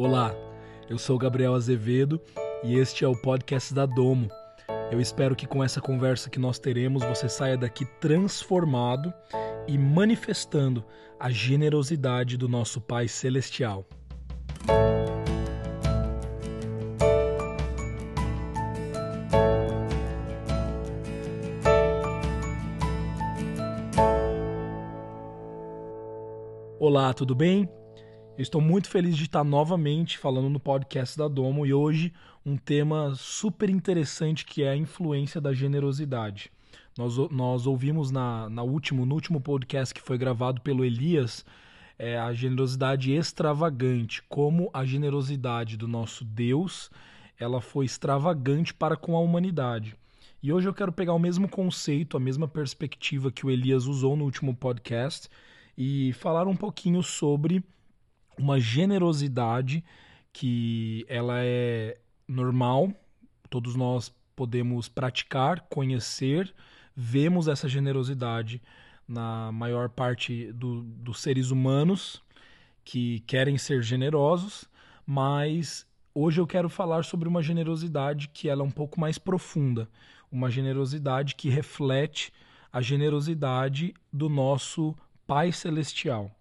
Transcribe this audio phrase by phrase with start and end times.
[0.00, 0.32] Olá,
[0.88, 2.20] eu sou Gabriel Azevedo
[2.62, 4.28] e este é o podcast da Domo.
[4.92, 9.12] Eu espero que com essa conversa que nós teremos você saia daqui transformado
[9.66, 10.84] e manifestando
[11.18, 13.84] a generosidade do nosso Pai Celestial.
[26.78, 27.68] Olá, tudo bem?
[28.38, 32.12] Eu estou muito feliz de estar novamente falando no podcast da Domo e hoje
[32.46, 36.48] um tema super interessante que é a influência da generosidade.
[36.96, 41.44] Nós, nós ouvimos na, na último, no último podcast que foi gravado pelo Elias
[41.98, 46.92] é, a generosidade extravagante, como a generosidade do nosso Deus
[47.40, 49.96] ela foi extravagante para com a humanidade.
[50.40, 54.16] E hoje eu quero pegar o mesmo conceito, a mesma perspectiva que o Elias usou
[54.16, 55.28] no último podcast
[55.76, 57.64] e falar um pouquinho sobre
[58.38, 59.84] uma generosidade
[60.32, 62.92] que ela é normal,
[63.50, 66.54] todos nós podemos praticar, conhecer,
[66.94, 68.62] vemos essa generosidade
[69.06, 72.22] na maior parte do, dos seres humanos
[72.84, 74.68] que querem ser generosos,
[75.04, 79.88] mas hoje eu quero falar sobre uma generosidade que ela é um pouco mais profunda,
[80.30, 82.32] uma generosidade que reflete
[82.72, 84.94] a generosidade do nosso
[85.26, 86.37] Pai Celestial.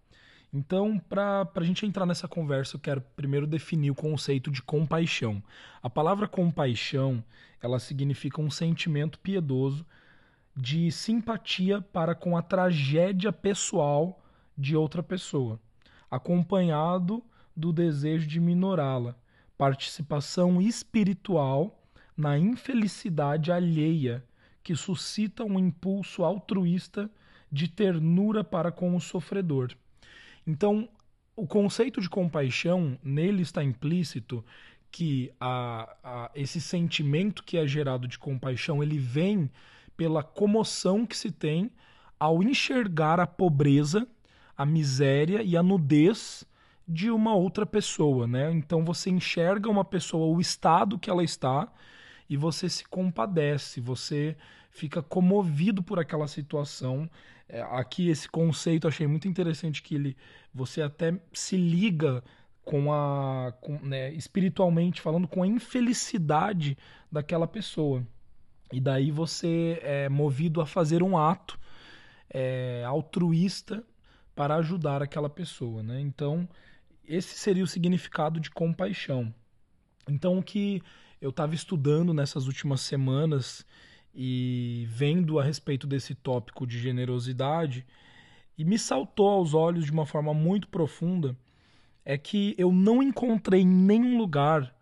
[0.53, 5.43] Então, para a gente entrar nessa conversa, eu quero primeiro definir o conceito de compaixão.
[5.83, 7.23] A palavra compaixão,
[7.61, 9.85] ela significa um sentimento piedoso
[10.55, 14.23] de simpatia para com a tragédia pessoal
[14.57, 15.59] de outra pessoa,
[16.09, 17.23] acompanhado
[17.55, 19.15] do desejo de minorá-la,
[19.57, 21.83] participação espiritual
[22.15, 24.23] na infelicidade alheia
[24.63, 27.09] que suscita um impulso altruísta
[27.51, 29.75] de ternura para com o sofredor.
[30.47, 30.87] Então,
[31.35, 34.43] o conceito de compaixão, nele está implícito
[34.89, 39.51] que a, a, esse sentimento que é gerado de compaixão, ele vem
[39.97, 41.69] pela comoção que se tem
[42.19, 44.07] ao enxergar a pobreza,
[44.55, 46.45] a miséria e a nudez
[46.87, 48.51] de uma outra pessoa, né?
[48.51, 51.71] Então você enxerga uma pessoa, o estado que ela está,
[52.29, 54.35] e você se compadece, você
[54.77, 57.09] fica comovido por aquela situação
[57.49, 60.17] é, aqui esse conceito achei muito interessante que ele
[60.53, 62.23] você até se liga
[62.63, 66.77] com a com, né, espiritualmente falando com a infelicidade
[67.11, 68.05] daquela pessoa
[68.71, 71.57] e daí você é movido a fazer um ato
[72.29, 73.83] é, altruísta
[74.35, 75.99] para ajudar aquela pessoa, né?
[76.01, 76.47] Então
[77.07, 79.33] esse seria o significado de compaixão.
[80.07, 80.81] Então o que
[81.21, 83.65] eu estava estudando nessas últimas semanas
[84.19, 87.85] e vendo a respeito desse tópico de generosidade,
[88.57, 91.37] e me saltou aos olhos de uma forma muito profunda,
[92.03, 94.75] é que eu não encontrei nenhum lugar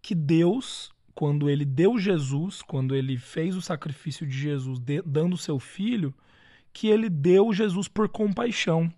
[0.00, 5.36] que Deus, quando ele deu Jesus, quando ele fez o sacrifício de Jesus de, dando
[5.36, 6.14] seu filho,
[6.72, 8.88] que ele deu Jesus por compaixão.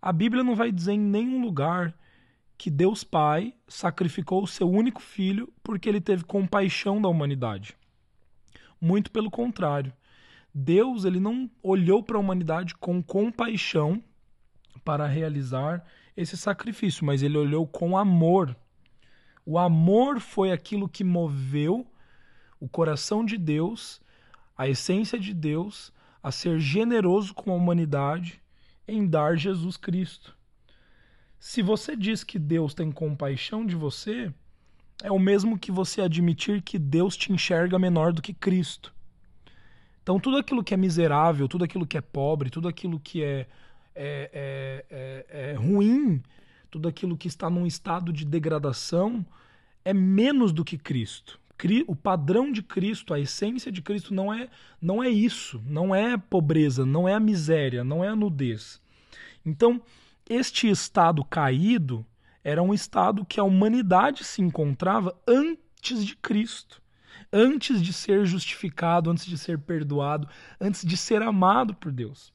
[0.00, 1.94] A Bíblia não vai dizer em nenhum lugar
[2.56, 7.76] que Deus Pai sacrificou o seu único filho porque ele teve compaixão da humanidade.
[8.82, 9.92] Muito pelo contrário.
[10.52, 14.02] Deus ele não olhou para a humanidade com compaixão
[14.84, 18.56] para realizar esse sacrifício, mas ele olhou com amor.
[19.46, 21.86] O amor foi aquilo que moveu
[22.58, 24.00] o coração de Deus,
[24.58, 28.42] a essência de Deus, a ser generoso com a humanidade
[28.86, 30.36] em dar Jesus Cristo.
[31.38, 34.34] Se você diz que Deus tem compaixão de você,
[35.02, 38.94] é o mesmo que você admitir que Deus te enxerga menor do que Cristo.
[40.02, 43.46] Então, tudo aquilo que é miserável, tudo aquilo que é pobre, tudo aquilo que é,
[43.94, 46.22] é, é, é, é ruim,
[46.70, 49.24] tudo aquilo que está num estado de degradação,
[49.84, 51.38] é menos do que Cristo.
[51.86, 54.48] O padrão de Cristo, a essência de Cristo não é,
[54.80, 58.80] não é isso, não é pobreza, não é a miséria, não é a nudez.
[59.46, 59.80] Então,
[60.28, 62.04] este estado caído
[62.44, 66.82] era um estado que a humanidade se encontrava antes de Cristo,
[67.32, 70.28] antes de ser justificado, antes de ser perdoado,
[70.60, 72.32] antes de ser amado por Deus.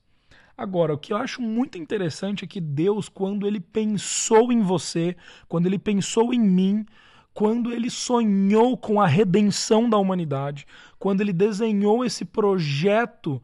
[0.57, 5.15] Agora, o que eu acho muito interessante é que Deus, quando ele pensou em você,
[5.47, 6.85] quando ele pensou em mim,
[7.31, 10.65] quando ele sonhou com a redenção da humanidade,
[10.97, 13.39] quando ele desenhou esse projeto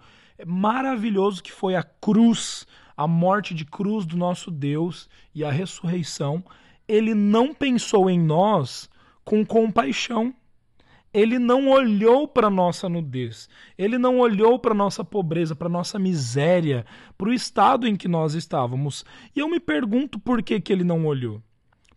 [0.47, 6.43] maravilhoso que foi a cruz, a morte de cruz do nosso Deus e a ressurreição,
[6.87, 8.89] ele não pensou em nós
[9.23, 10.33] com compaixão.
[11.13, 13.47] Ele não olhou para nossa nudez,
[13.77, 18.33] ele não olhou para nossa pobreza, para nossa miséria, para o estado em que nós
[18.33, 19.05] estávamos.
[19.35, 21.39] E eu me pergunto por que, que ele não olhou.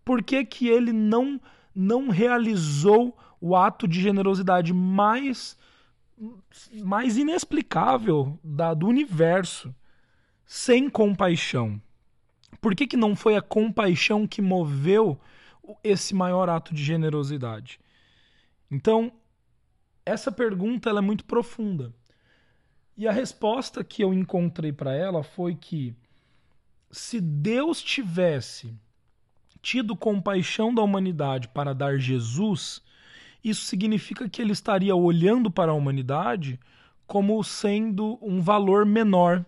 [0.04, 1.40] Por que, que ele não,
[1.74, 5.56] não realizou o ato de generosidade mais,
[6.84, 9.74] mais inexplicável da, do universo
[10.46, 11.80] sem compaixão?
[12.60, 15.20] Por que, que não foi a compaixão que moveu
[15.82, 17.78] esse maior ato de generosidade?
[18.70, 19.12] Então,
[20.04, 21.92] essa pergunta é muito profunda.
[22.96, 25.94] E a resposta que eu encontrei para ela foi que
[26.90, 28.72] se Deus tivesse
[29.60, 32.80] tido compaixão da humanidade para dar Jesus,
[33.42, 36.58] isso significa que ele estaria olhando para a humanidade
[37.06, 39.44] como sendo um valor menor.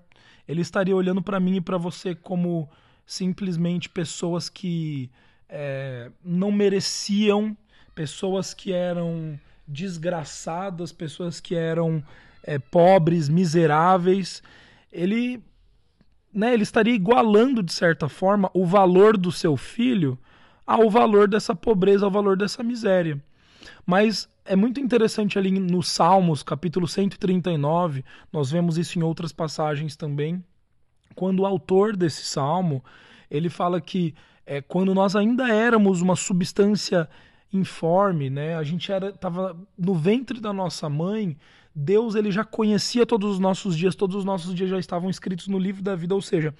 [0.48, 2.68] Ele estaria olhando para mim e para você como
[3.04, 5.10] simplesmente pessoas que
[5.48, 7.56] é, não mereciam,
[7.94, 12.02] pessoas que eram desgraçadas, pessoas que eram
[12.42, 14.42] é, pobres, miseráveis.
[14.90, 15.42] Ele,
[16.32, 20.18] né, ele estaria igualando, de certa forma, o valor do seu filho
[20.66, 23.22] ao valor dessa pobreza, ao valor dessa miséria.
[23.88, 29.96] Mas é muito interessante ali no Salmos, capítulo 139, nós vemos isso em outras passagens
[29.96, 30.44] também,
[31.14, 32.85] quando o autor desse salmo,
[33.31, 34.14] ele fala que
[34.44, 37.08] é, quando nós ainda éramos uma substância
[37.50, 38.56] informe, né?
[38.56, 41.34] A gente era tava no ventre da nossa mãe.
[41.75, 45.49] Deus ele já conhecia todos os nossos dias, todos os nossos dias já estavam escritos
[45.49, 46.55] no livro da vida, ou seja,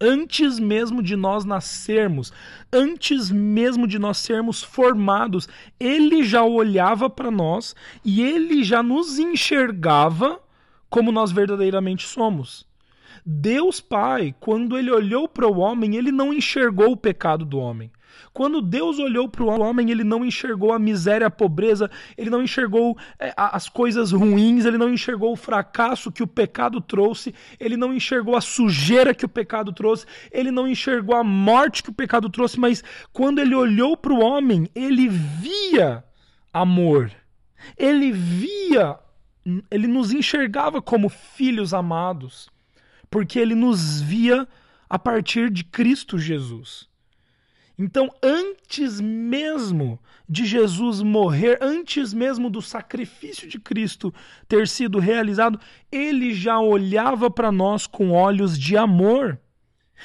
[0.00, 2.32] antes mesmo de nós nascermos,
[2.72, 5.48] antes mesmo de nós sermos formados,
[5.78, 7.74] ele já olhava para nós
[8.04, 10.40] e ele já nos enxergava
[10.88, 12.66] como nós verdadeiramente somos.
[13.24, 17.90] Deus Pai, quando ele olhou para o homem, ele não enxergou o pecado do homem.
[18.32, 22.42] Quando Deus olhou para o homem, ele não enxergou a miséria, a pobreza, ele não
[22.42, 27.76] enxergou é, as coisas ruins, ele não enxergou o fracasso que o pecado trouxe, ele
[27.76, 31.94] não enxergou a sujeira que o pecado trouxe, ele não enxergou a morte que o
[31.94, 32.82] pecado trouxe, mas
[33.12, 36.04] quando ele olhou para o homem, ele via
[36.52, 37.10] amor,
[37.76, 38.98] ele via,
[39.70, 42.48] ele nos enxergava como filhos amados,
[43.10, 44.46] porque ele nos via
[44.88, 46.87] a partir de Cristo Jesus.
[47.78, 54.12] Então, antes mesmo de Jesus morrer, antes mesmo do sacrifício de Cristo
[54.48, 55.60] ter sido realizado,
[55.90, 59.38] ele já olhava para nós com olhos de amor.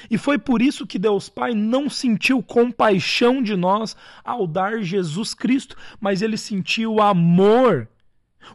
[0.08, 5.34] E foi por isso que Deus Pai não sentiu compaixão de nós ao dar Jesus
[5.34, 7.88] Cristo, mas ele sentiu amor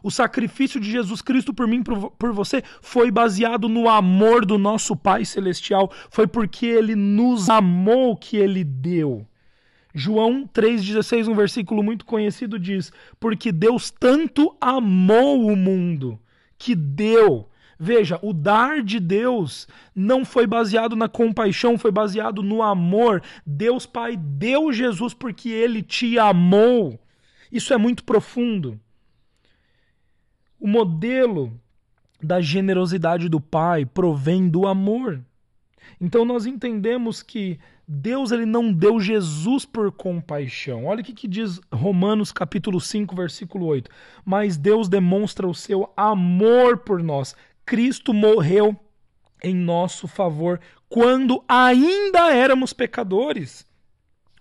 [0.02, 4.58] o sacrifício de Jesus Cristo por mim, por, por você, foi baseado no amor do
[4.58, 5.90] nosso Pai Celestial.
[6.10, 9.26] Foi porque Ele nos amou que Ele deu.
[9.94, 16.18] João 3,16, um versículo muito conhecido, diz: Porque Deus tanto amou o mundo
[16.56, 17.48] que deu.
[17.82, 19.66] Veja, o dar de Deus
[19.96, 23.22] não foi baseado na compaixão, foi baseado no amor.
[23.44, 27.00] Deus Pai deu Jesus porque Ele te amou.
[27.50, 28.78] Isso é muito profundo.
[30.60, 31.58] O modelo
[32.22, 35.20] da generosidade do Pai provém do amor.
[35.98, 37.58] Então nós entendemos que
[37.88, 40.84] Deus ele não deu Jesus por compaixão.
[40.84, 43.90] Olha o que, que diz Romanos capítulo 5, versículo 8.
[44.24, 47.34] Mas Deus demonstra o seu amor por nós.
[47.64, 48.76] Cristo morreu
[49.42, 53.66] em nosso favor quando ainda éramos pecadores.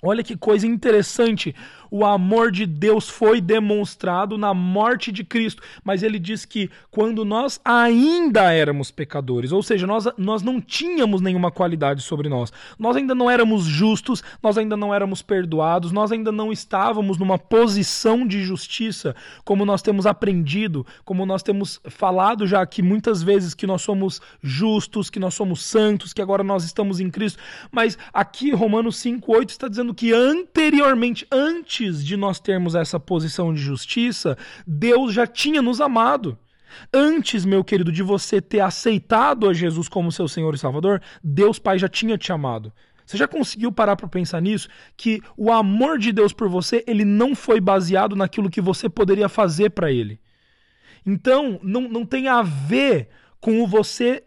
[0.01, 1.56] Olha que coisa interessante.
[1.92, 7.26] O amor de Deus foi demonstrado na morte de Cristo, mas ele diz que quando
[7.26, 12.96] nós ainda éramos pecadores, ou seja, nós, nós não tínhamos nenhuma qualidade sobre nós, nós
[12.96, 18.28] ainda não éramos justos, nós ainda não éramos perdoados, nós ainda não estávamos numa posição
[18.28, 23.66] de justiça, como nós temos aprendido, como nós temos falado já aqui muitas vezes que
[23.66, 27.40] nós somos justos, que nós somos santos, que agora nós estamos em Cristo,
[27.72, 33.54] mas aqui Romanos 5:8 está dizendo que anteriormente, antes antes de nós termos essa posição
[33.54, 36.38] de justiça, Deus já tinha nos amado.
[36.94, 41.57] Antes, meu querido, de você ter aceitado a Jesus como seu Senhor e Salvador, Deus
[41.57, 42.71] Pai já tinha te amado.
[43.06, 44.69] Você já conseguiu parar para pensar nisso?
[44.95, 49.28] Que o amor de Deus por você, ele não foi baseado naquilo que você poderia
[49.28, 50.19] fazer para ele.
[51.04, 53.09] Então, não, não tem a ver
[53.40, 54.24] com o você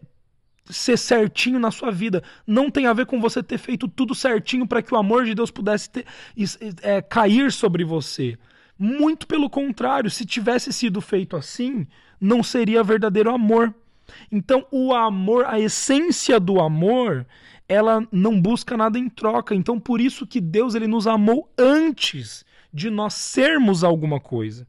[0.65, 2.23] ser certinho na sua vida.
[2.45, 5.35] Não tem a ver com você ter feito tudo certinho para que o amor de
[5.35, 6.05] Deus pudesse ter,
[6.81, 8.37] é, cair sobre você.
[8.77, 11.87] Muito pelo contrário, se tivesse sido feito assim,
[12.19, 13.73] não seria verdadeiro amor.
[14.31, 17.25] Então, o amor, a essência do amor,
[17.67, 19.55] ela não busca nada em troca.
[19.55, 24.67] Então, por isso que Deus ele nos amou antes de nós sermos alguma coisa.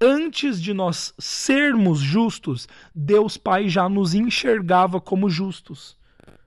[0.00, 5.96] Antes de nós sermos justos, Deus Pai já nos enxergava como justos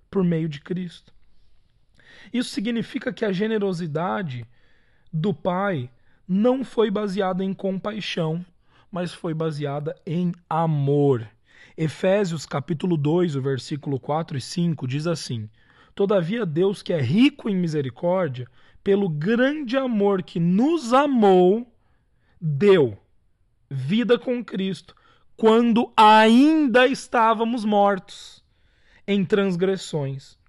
[0.09, 1.13] por meio de Cristo.
[2.31, 4.45] Isso significa que a generosidade
[5.11, 5.89] do pai
[6.27, 8.45] não foi baseada em compaixão,
[8.91, 11.27] mas foi baseada em amor.
[11.75, 15.49] Efésios capítulo 2, o versículo 4 e 5 diz assim:
[15.95, 18.47] Todavia Deus, que é rico em misericórdia,
[18.89, 21.71] pelo grande amor que nos amou,
[22.41, 22.97] deu
[23.69, 24.95] vida com Cristo,
[25.37, 28.43] quando ainda estávamos mortos
[29.07, 30.39] em transgressões.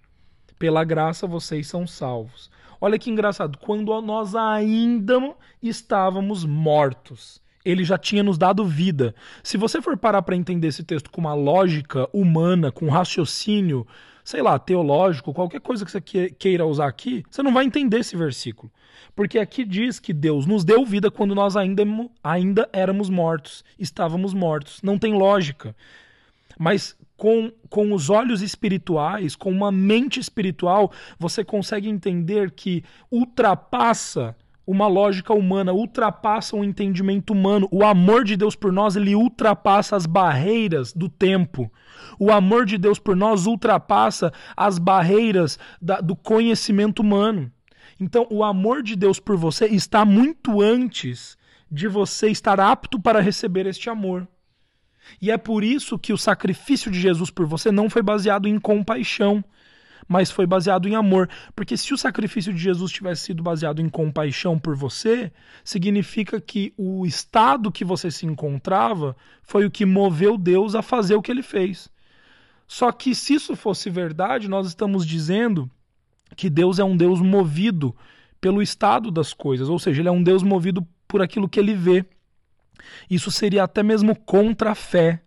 [0.59, 2.50] Pela graça vocês são salvos.
[2.80, 9.14] Olha que engraçado, quando nós ainda estávamos mortos, ele já tinha nos dado vida.
[9.42, 13.87] Se você for parar para entender esse texto com uma lógica humana, com raciocínio,
[14.24, 18.16] sei lá, teológico, qualquer coisa que você queira usar aqui, você não vai entender esse
[18.16, 18.70] versículo.
[19.14, 21.84] Porque aqui diz que Deus nos deu vida quando nós ainda,
[22.22, 24.80] ainda éramos mortos, estávamos mortos.
[24.82, 25.74] Não tem lógica.
[26.58, 34.34] Mas com, com os olhos espirituais, com uma mente espiritual, você consegue entender que ultrapassa
[34.70, 37.66] uma lógica humana, ultrapassa o um entendimento humano.
[37.72, 41.68] O amor de Deus por nós, ele ultrapassa as barreiras do tempo.
[42.20, 47.50] O amor de Deus por nós ultrapassa as barreiras da, do conhecimento humano.
[47.98, 51.36] Então, o amor de Deus por você está muito antes
[51.68, 54.28] de você estar apto para receber este amor.
[55.20, 58.60] E é por isso que o sacrifício de Jesus por você não foi baseado em
[58.60, 59.42] compaixão,
[60.09, 61.28] mas foi baseado em amor.
[61.54, 65.33] Porque se o sacrifício de Jesus tivesse sido baseado em compaixão por você,
[65.64, 71.14] significa que o estado que você se encontrava foi o que moveu Deus a fazer
[71.14, 71.90] o que ele fez.
[72.66, 75.69] Só que se isso fosse verdade, nós estamos dizendo
[76.37, 77.95] que Deus é um Deus movido
[78.40, 81.75] pelo estado das coisas, ou seja, ele é um Deus movido por aquilo que ele
[81.75, 82.04] vê.
[83.11, 85.21] Isso seria até mesmo contra a fé.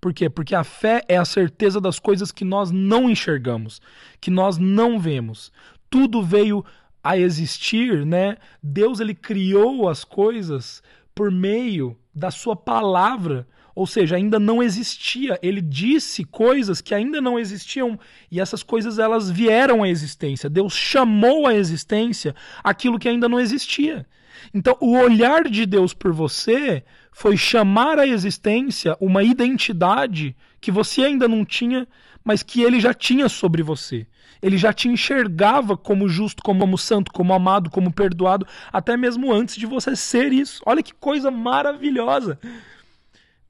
[0.00, 0.30] Por quê?
[0.30, 3.80] Porque a fé é a certeza das coisas que nós não enxergamos,
[4.20, 5.52] que nós não vemos.
[5.90, 6.64] Tudo veio
[7.02, 8.36] a existir, né?
[8.62, 10.82] Deus ele criou as coisas
[11.14, 15.38] por meio da sua palavra, ou seja, ainda não existia.
[15.42, 17.98] Ele disse coisas que ainda não existiam
[18.30, 20.48] e essas coisas elas vieram à existência.
[20.48, 24.06] Deus chamou à existência aquilo que ainda não existia.
[24.54, 31.02] Então, o olhar de Deus por você foi chamar à existência uma identidade que você
[31.02, 31.86] ainda não tinha,
[32.24, 34.06] mas que ele já tinha sobre você.
[34.42, 39.56] Ele já te enxergava como justo, como santo, como amado, como perdoado, até mesmo antes
[39.56, 40.62] de você ser isso.
[40.64, 42.38] Olha que coisa maravilhosa.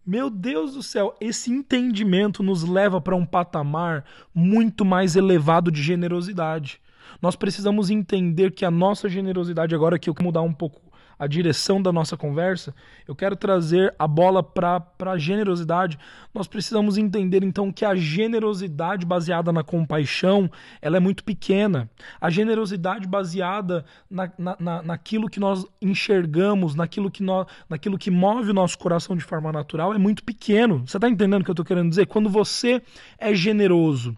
[0.05, 5.83] Meu Deus do céu, esse entendimento nos leva para um patamar muito mais elevado de
[5.83, 6.81] generosidade.
[7.23, 10.81] Nós precisamos entender que a nossa generosidade, agora que eu mudar um pouco
[11.21, 12.75] a direção da nossa conversa,
[13.07, 15.99] eu quero trazer a bola para a generosidade.
[16.33, 20.51] Nós precisamos entender então que a generosidade baseada na compaixão
[20.81, 21.91] ela é muito pequena.
[22.19, 28.11] A generosidade baseada na, na, na, naquilo que nós enxergamos, naquilo que, nós, naquilo que
[28.11, 30.87] move o nosso coração de forma natural é muito pequeno.
[30.87, 32.07] Você está entendendo o que eu estou querendo dizer?
[32.07, 32.81] Quando você
[33.19, 34.17] é generoso,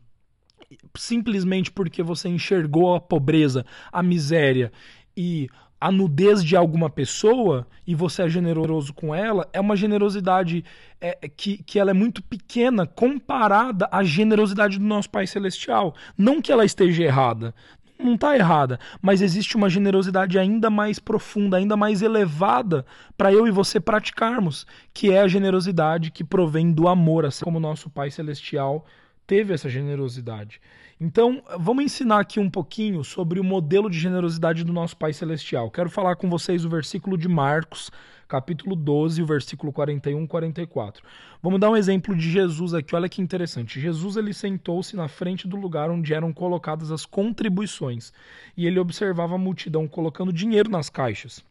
[0.97, 4.71] simplesmente porque você enxergou a pobreza, a miséria
[5.17, 5.49] e
[5.83, 10.65] a nudez de alguma pessoa e você é generoso com ela, é uma generosidade
[11.01, 15.93] é, é, que, que ela é muito pequena comparada à generosidade do nosso Pai Celestial.
[16.17, 17.53] Não que ela esteja errada,
[17.99, 22.87] não está errada, mas existe uma generosidade ainda mais profunda, ainda mais elevada
[23.17, 27.59] para eu e você praticarmos, que é a generosidade que provém do amor, assim como
[27.59, 28.87] nosso Pai Celestial
[29.27, 30.61] teve essa generosidade.
[31.05, 35.69] Então, vamos ensinar aqui um pouquinho sobre o modelo de generosidade do nosso Pai Celestial.
[35.69, 37.91] Quero falar com vocês o versículo de Marcos,
[38.29, 41.03] capítulo 12, o versículo 41 e 44.
[41.43, 43.81] Vamos dar um exemplo de Jesus aqui, olha que interessante.
[43.81, 48.13] Jesus ele sentou-se na frente do lugar onde eram colocadas as contribuições
[48.57, 51.45] e ele observava a multidão colocando dinheiro nas caixas,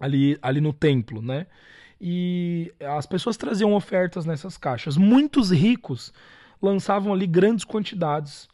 [0.00, 1.46] ali, ali no templo, né?
[2.00, 4.96] E as pessoas traziam ofertas nessas caixas.
[4.96, 6.10] Muitos ricos
[6.62, 8.48] lançavam ali grandes quantidades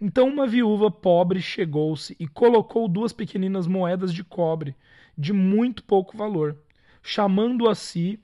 [0.00, 4.76] então uma viúva pobre chegou-se e colocou duas pequeninas moedas de cobre,
[5.16, 6.56] de muito pouco valor.
[7.02, 8.20] Chamando a si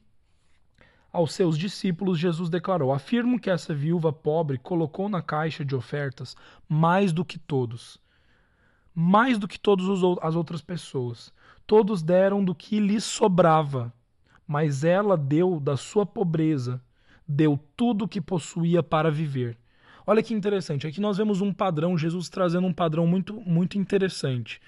[1.10, 6.36] aos seus discípulos, Jesus declarou: Afirmo que essa viúva pobre colocou na caixa de ofertas
[6.68, 7.98] mais do que todos,
[8.94, 9.86] mais do que todas
[10.20, 11.32] as outras pessoas.
[11.66, 13.92] Todos deram do que lhes sobrava,
[14.46, 16.82] mas ela deu da sua pobreza,
[17.26, 19.56] deu tudo o que possuía para viver.
[20.06, 24.60] Olha que interessante, aqui nós vemos um padrão, Jesus trazendo um padrão muito, muito interessante.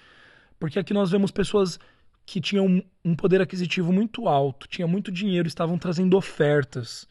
[0.58, 1.78] Porque aqui nós vemos pessoas
[2.24, 7.06] que tinham um poder aquisitivo muito alto, tinham muito dinheiro, estavam trazendo ofertas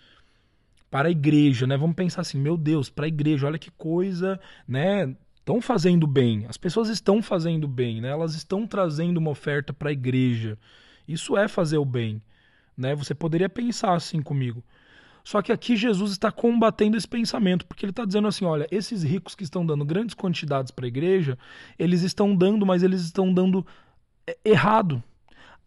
[0.90, 1.76] para a igreja, né?
[1.78, 5.16] Vamos pensar assim, meu Deus, para a igreja, olha que coisa, né?
[5.44, 8.10] estão fazendo bem, as pessoas estão fazendo bem, né?
[8.10, 10.58] Elas estão trazendo uma oferta para a igreja.
[11.06, 12.22] Isso é fazer o bem,
[12.78, 12.96] né?
[12.96, 14.64] Você poderia pensar assim comigo.
[15.24, 19.04] Só que aqui Jesus está combatendo esse pensamento, porque ele está dizendo assim: olha, esses
[19.04, 21.38] ricos que estão dando grandes quantidades para a igreja,
[21.80, 23.66] eles estão dando, mas eles estão dando
[24.28, 25.02] é, errado.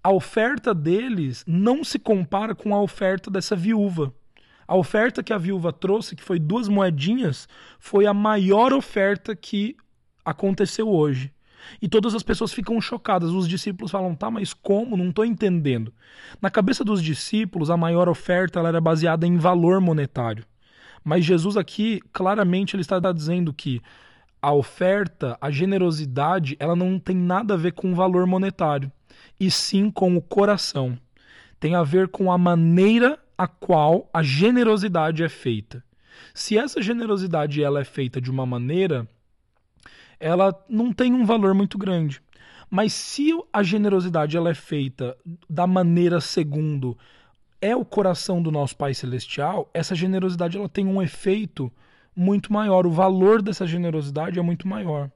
[0.03, 4.15] A oferta deles não se compara com a oferta dessa viúva.
[4.69, 7.49] A oferta que a viúva trouxe, que foi duas moedinhas,
[7.79, 9.77] foi a maior oferta que
[10.25, 11.33] aconteceu hoje.
[11.81, 13.31] E todas as pessoas ficam chocadas.
[13.31, 14.97] Os discípulos falam: tá, mas como?
[14.97, 15.93] Não estou entendendo.
[16.41, 20.45] Na cabeça dos discípulos, a maior oferta era baseada em valor monetário.
[21.05, 23.81] Mas Jesus aqui, claramente, ele está dizendo que
[24.43, 28.91] a oferta, a generosidade, ela não tem nada a ver com o valor monetário,
[29.39, 30.99] e sim com o coração.
[31.59, 35.83] Tem a ver com a maneira a qual a generosidade é feita.
[36.35, 39.09] Se essa generosidade ela é feita de uma maneira
[40.19, 42.21] ela não tem um valor muito grande.
[42.71, 45.17] Mas se a generosidade ela é feita
[45.49, 46.97] da maneira segundo
[47.61, 51.73] é o coração do nosso Pai Celestial, essa generosidade ela tem um efeito
[52.15, 52.87] muito maior.
[52.87, 55.11] O valor dessa generosidade é muito maior.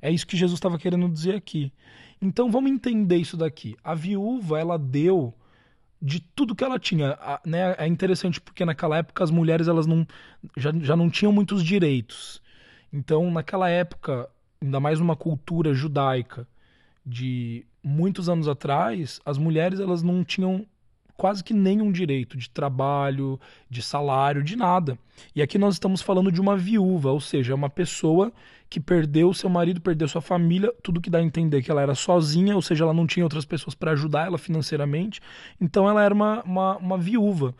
[0.00, 1.72] É isso que Jesus estava querendo dizer aqui.
[2.20, 3.76] Então vamos entender isso daqui.
[3.82, 5.34] A viúva ela deu
[6.00, 7.16] de tudo que ela tinha.
[7.46, 7.74] né?
[7.78, 10.06] É interessante porque naquela época as mulheres elas não,
[10.56, 12.42] já, já não tinham muitos direitos.
[12.92, 14.28] Então, naquela época,
[14.60, 16.46] ainda mais numa cultura judaica
[17.04, 20.66] de muitos anos atrás, as mulheres elas não tinham
[21.16, 23.38] quase que nenhum direito de trabalho,
[23.70, 24.98] de salário, de nada.
[25.34, 28.32] E aqui nós estamos falando de uma viúva, ou seja, uma pessoa
[28.68, 31.94] que perdeu seu marido, perdeu sua família, tudo que dá a entender que ela era
[31.94, 35.20] sozinha, ou seja, ela não tinha outras pessoas para ajudar ela financeiramente,
[35.60, 37.54] então ela era uma, uma, uma viúva.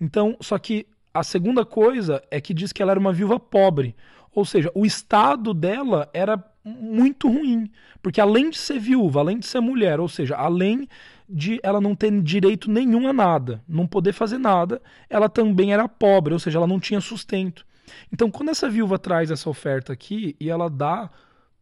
[0.00, 3.94] Então, só que a segunda coisa é que diz que ela era uma viúva pobre.
[4.36, 7.70] Ou seja, o estado dela era muito ruim.
[8.02, 10.86] Porque além de ser viúva, além de ser mulher, ou seja, além
[11.26, 15.88] de ela não ter direito nenhum a nada, não poder fazer nada, ela também era
[15.88, 17.66] pobre, ou seja, ela não tinha sustento.
[18.12, 21.08] Então, quando essa viúva traz essa oferta aqui e ela dá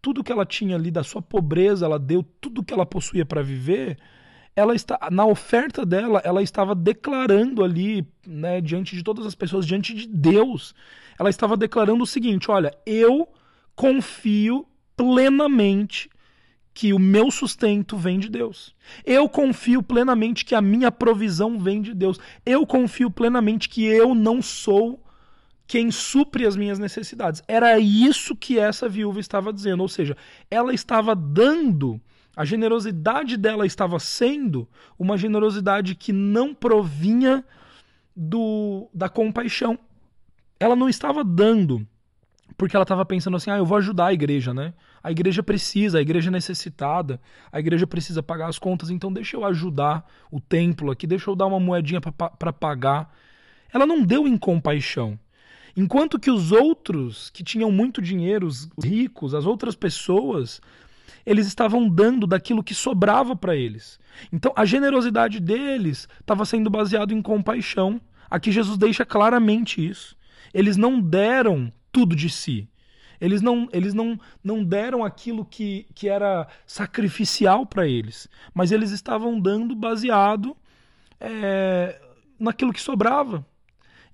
[0.02, 3.40] tudo que ela tinha ali da sua pobreza, ela deu tudo que ela possuía para
[3.40, 3.98] viver,
[4.56, 9.64] ela está na oferta dela, ela estava declarando ali, né, diante de todas as pessoas,
[9.64, 10.74] diante de Deus,
[11.18, 13.29] ela estava declarando o seguinte: olha, eu
[13.74, 16.09] confio plenamente
[16.72, 18.74] que o meu sustento vem de Deus.
[19.05, 22.18] Eu confio plenamente que a minha provisão vem de Deus.
[22.44, 25.00] Eu confio plenamente que eu não sou
[25.66, 27.42] quem supre as minhas necessidades.
[27.46, 30.16] Era isso que essa viúva estava dizendo, ou seja,
[30.50, 32.00] ela estava dando,
[32.37, 37.44] a generosidade dela estava sendo uma generosidade que não provinha
[38.14, 39.79] do da compaixão,
[40.64, 41.87] ela não estava dando
[42.57, 44.72] porque ela estava pensando assim: ah, eu vou ajudar a igreja, né?
[45.03, 47.20] A igreja precisa, a igreja é necessitada,
[47.53, 51.37] a igreja precisa pagar as contas, então deixa eu ajudar o templo aqui, deixa eu
[51.37, 53.14] dar uma moedinha para pagar.
[53.72, 55.18] Ela não deu em compaixão.
[55.77, 60.62] Enquanto que os outros que tinham muito dinheiro, os ricos, as outras pessoas,
[61.27, 63.98] eles estavam dando daquilo que sobrava para eles.
[64.33, 68.00] Então a generosidade deles estava sendo baseada em compaixão.
[68.31, 70.16] Aqui Jesus deixa claramente isso.
[70.54, 72.68] Eles não deram tudo de si.
[73.20, 78.90] Eles não, eles não, não deram aquilo que, que era sacrificial para eles, mas eles
[78.90, 80.56] estavam dando baseado
[81.20, 82.00] é,
[82.38, 83.46] naquilo que sobrava.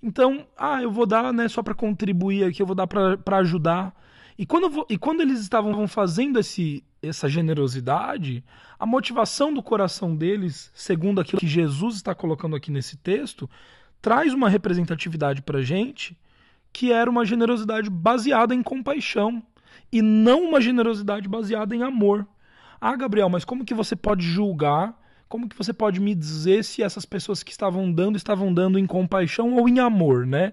[0.03, 3.95] Então, ah, eu vou dar né, só para contribuir aqui, eu vou dar para ajudar.
[4.39, 8.45] E quando, vou, e quando eles estavam fazendo esse, essa generosidade,
[8.79, 13.49] a motivação do coração deles, segundo aquilo que Jesus está colocando aqui nesse texto,
[14.01, 16.17] traz uma representatividade para a gente
[16.73, 19.43] que era uma generosidade baseada em compaixão
[19.93, 22.27] e não uma generosidade baseada em amor.
[22.81, 24.99] Ah, Gabriel, mas como que você pode julgar?
[25.29, 28.87] Como que você pode me dizer se essas pessoas que estavam dando estavam dando em
[28.87, 30.53] compaixão ou em amor, né?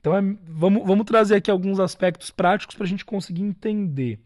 [0.00, 4.20] Então, é, vamos, vamos trazer aqui alguns aspectos práticos para a gente conseguir entender.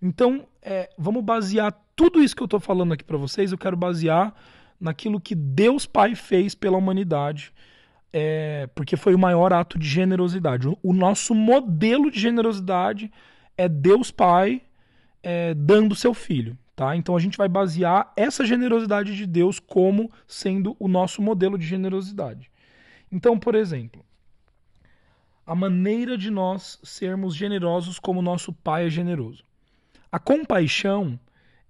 [0.00, 3.76] Então, é, vamos basear tudo isso que eu estou falando aqui para vocês, eu quero
[3.76, 4.34] basear
[4.78, 7.52] naquilo que Deus Pai fez pela humanidade
[8.12, 10.68] é, porque foi o maior ato de generosidade.
[10.68, 13.10] O, o nosso modelo de generosidade
[13.56, 14.62] é Deus Pai
[15.22, 16.56] é, dando seu filho.
[16.76, 16.94] Tá?
[16.94, 21.66] Então a gente vai basear essa generosidade de Deus como sendo o nosso modelo de
[21.66, 22.50] generosidade.
[23.10, 24.04] Então, por exemplo,
[25.46, 29.42] a maneira de nós sermos generosos como nosso Pai é generoso.
[30.12, 31.18] A compaixão,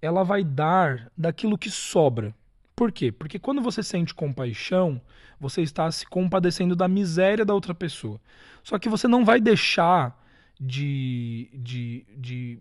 [0.01, 2.35] ela vai dar daquilo que sobra.
[2.77, 3.11] Por quê?
[3.11, 5.01] Porque quando você sente compaixão,
[5.39, 8.21] você está se compadecendo da miséria da outra pessoa.
[8.63, 10.15] Só que você não vai deixar
[10.61, 12.59] de, de, de,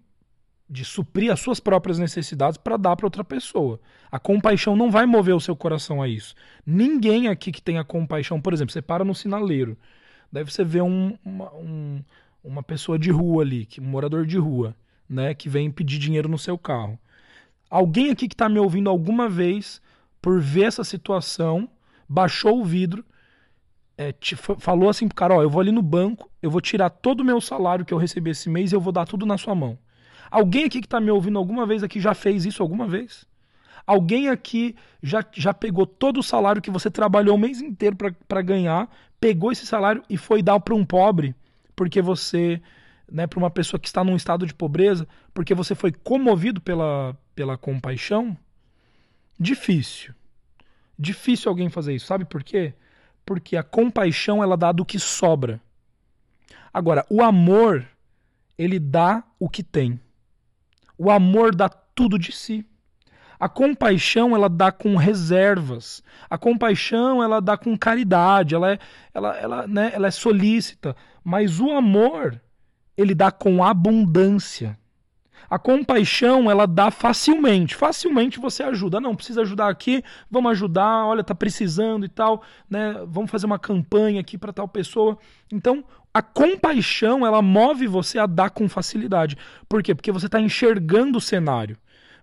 [0.70, 3.79] de suprir as suas próprias necessidades para dar para outra pessoa.
[4.11, 6.35] A compaixão não vai mover o seu coração a isso.
[6.64, 9.76] Ninguém aqui que tenha compaixão, por exemplo, você para no sinaleiro,
[10.33, 12.02] daí você vê um, uma, um,
[12.42, 14.74] uma pessoa de rua ali, um morador de rua,
[15.07, 16.98] né, que vem pedir dinheiro no seu carro.
[17.68, 19.83] Alguém aqui que está me ouvindo alguma vez,
[20.27, 21.69] por ver essa situação,
[22.09, 23.05] baixou o vidro,
[23.97, 26.91] é, te, falou assim pro cara, ó, eu vou ali no banco, eu vou tirar
[26.91, 29.39] todo o meu salário que eu recebi esse mês e eu vou dar tudo na
[29.39, 29.79] sua mão.
[30.29, 33.25] Alguém aqui que está me ouvindo alguma vez aqui já fez isso alguma vez?
[33.87, 38.43] Alguém aqui já, já pegou todo o salário que você trabalhou o mês inteiro para
[38.43, 41.37] ganhar, pegou esse salário e foi dar para um pobre,
[41.77, 42.61] porque você,
[43.09, 47.17] né, para uma pessoa que está num estado de pobreza, porque você foi comovido pela,
[47.33, 48.37] pela compaixão?
[49.38, 50.14] Difícil.
[50.99, 52.07] Difícil alguém fazer isso.
[52.07, 52.75] Sabe por quê?
[53.25, 55.61] Porque a compaixão ela dá do que sobra.
[56.72, 57.87] Agora, o amor,
[58.57, 60.01] ele dá o que tem.
[60.99, 62.66] O amor dá tudo de si.
[63.38, 66.03] A compaixão ela dá com reservas.
[66.29, 68.55] A compaixão ela dá com caridade.
[68.55, 68.79] Ela é,
[69.12, 70.96] ela, ela, né, ela é solícita.
[71.22, 72.40] Mas o amor
[72.96, 74.79] ele dá com abundância.
[75.49, 77.75] A compaixão, ela dá facilmente.
[77.75, 79.01] Facilmente você ajuda.
[79.01, 83.05] Não, precisa ajudar aqui, vamos ajudar, olha, tá precisando e tal, né?
[83.07, 85.19] Vamos fazer uma campanha aqui para tal pessoa.
[85.53, 89.37] Então, a compaixão, ela move você a dar com facilidade.
[89.69, 89.95] Por quê?
[89.95, 91.77] Porque você está enxergando o cenário.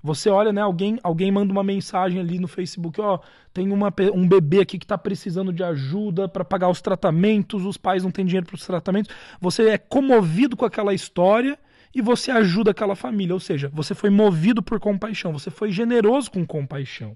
[0.03, 3.19] Você olha, né, alguém, alguém manda uma mensagem ali no Facebook, ó,
[3.53, 7.77] tem uma, um bebê aqui que está precisando de ajuda para pagar os tratamentos, os
[7.77, 9.15] pais não têm dinheiro para os tratamentos.
[9.39, 11.57] Você é comovido com aquela história
[11.93, 13.33] e você ajuda aquela família.
[13.33, 17.15] Ou seja, você foi movido por compaixão, você foi generoso com compaixão.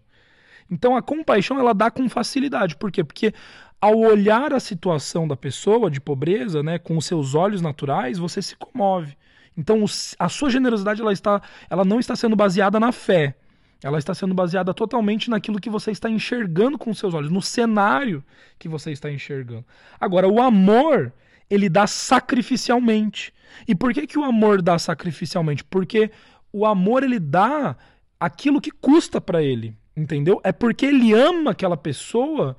[0.70, 2.76] Então a compaixão ela dá com facilidade.
[2.76, 3.04] Por quê?
[3.04, 3.34] Porque
[3.80, 8.42] ao olhar a situação da pessoa de pobreza, né, com os seus olhos naturais, você
[8.42, 9.16] se comove.
[9.58, 9.84] Então
[10.20, 13.36] a sua generosidade ela está, ela não está sendo baseada na fé.
[13.84, 18.24] Ela está sendo baseada totalmente naquilo que você está enxergando com seus olhos, no cenário
[18.58, 19.66] que você está enxergando.
[20.00, 21.14] Agora, o amor,
[21.50, 23.34] ele dá sacrificialmente.
[23.68, 25.64] E por que, que o amor dá sacrificialmente?
[25.64, 26.12] Porque
[26.52, 27.76] o amor ele dá
[28.20, 30.42] aquilo que custa para ele, entendeu?
[30.44, 32.58] É porque ele ama aquela pessoa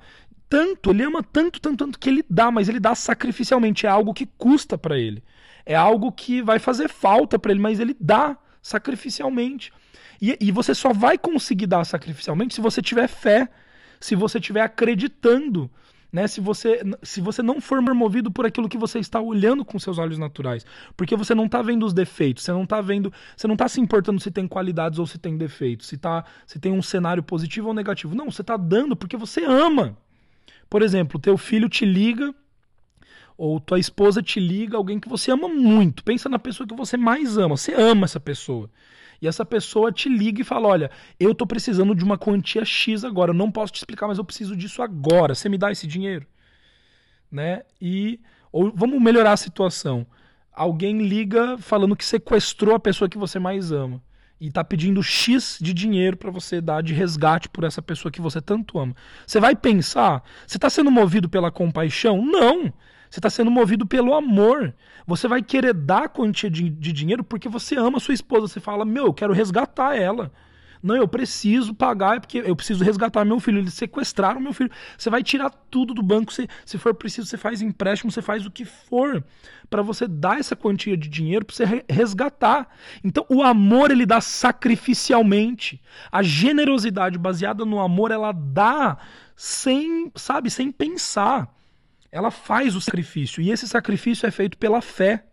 [0.49, 4.13] tanto, ele ama tanto, tanto, tanto que ele dá, mas ele dá sacrificialmente, é algo
[4.13, 5.23] que custa para ele.
[5.65, 9.71] É algo que vai fazer falta para ele, mas ele dá sacrificialmente.
[10.19, 13.47] E, e você só vai conseguir dar sacrificialmente se você tiver fé,
[13.99, 15.69] se você estiver acreditando
[16.11, 16.27] né?
[16.27, 19.97] Se você, se você não for movido por aquilo que você está olhando com seus
[19.97, 20.65] olhos naturais,
[20.97, 23.79] porque você não está vendo os defeitos, você não está vendo, você não está se
[23.79, 27.67] importando se tem qualidades ou se tem defeitos, se tá, se tem um cenário positivo
[27.67, 28.15] ou negativo.
[28.15, 29.97] Não, você está dando porque você ama.
[30.69, 32.33] Por exemplo, teu filho te liga
[33.37, 36.03] ou tua esposa te liga, alguém que você ama muito.
[36.03, 37.55] Pensa na pessoa que você mais ama.
[37.55, 38.69] Você ama essa pessoa
[39.21, 43.03] e essa pessoa te liga e fala: Olha, eu tô precisando de uma quantia X
[43.03, 45.35] agora, eu não posso te explicar, mas eu preciso disso agora.
[45.35, 46.25] Você me dá esse dinheiro?
[47.31, 47.63] Né?
[47.81, 48.19] E
[48.51, 50.05] ou vamos melhorar a situação.
[50.51, 54.01] Alguém liga falando que sequestrou a pessoa que você mais ama
[54.39, 58.21] e tá pedindo X de dinheiro para você dar de resgate por essa pessoa que
[58.21, 58.95] você tanto ama.
[59.27, 62.25] Você vai pensar, você está sendo movido pela compaixão?
[62.25, 62.73] Não.
[63.09, 64.73] Você está sendo movido pelo amor.
[65.07, 68.47] Você vai querer dar a quantia de, de dinheiro porque você ama a sua esposa.
[68.47, 70.31] Você fala, meu, eu quero resgatar ela.
[70.81, 73.57] Não, eu preciso pagar é porque eu preciso resgatar meu filho.
[73.57, 74.71] Eles sequestraram meu filho.
[74.97, 76.31] Você vai tirar tudo do banco.
[76.31, 79.23] Você, se for preciso, você faz empréstimo, você faz o que for
[79.69, 82.69] para você dar essa quantia de dinheiro para você resgatar.
[83.03, 85.81] Então, o amor ele dá sacrificialmente.
[86.11, 88.97] A generosidade baseada no amor ela dá
[89.35, 91.58] sem, sabe, sem pensar
[92.11, 95.25] ela faz o sacrifício e esse sacrifício é feito pela fé.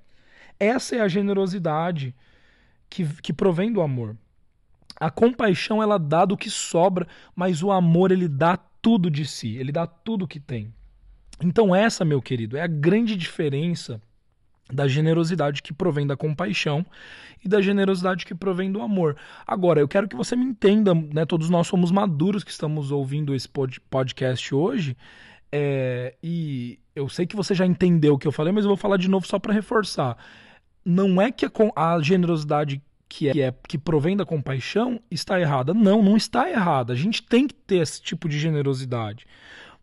[0.59, 2.15] Essa é a generosidade
[2.89, 4.17] que, que provém do amor.
[4.99, 9.57] A compaixão ela dá do que sobra, mas o amor ele dá tudo de si,
[9.57, 10.73] ele dá tudo que tem.
[11.43, 14.01] Então essa, meu querido, é a grande diferença
[14.73, 16.85] da generosidade que provém da compaixão
[17.45, 19.17] e da generosidade que provém do amor.
[19.47, 21.25] Agora, eu quero que você me entenda, né?
[21.25, 24.97] Todos nós somos maduros que estamos ouvindo esse podcast hoje.
[25.59, 28.77] É, e eu sei que você já entendeu o que eu falei, mas eu vou
[28.77, 30.19] falar de novo só para reforçar.
[30.85, 35.73] Não é que a, a generosidade que é que provém da compaixão está errada.
[35.73, 36.93] Não, não está errada.
[36.93, 39.27] A gente tem que ter esse tipo de generosidade.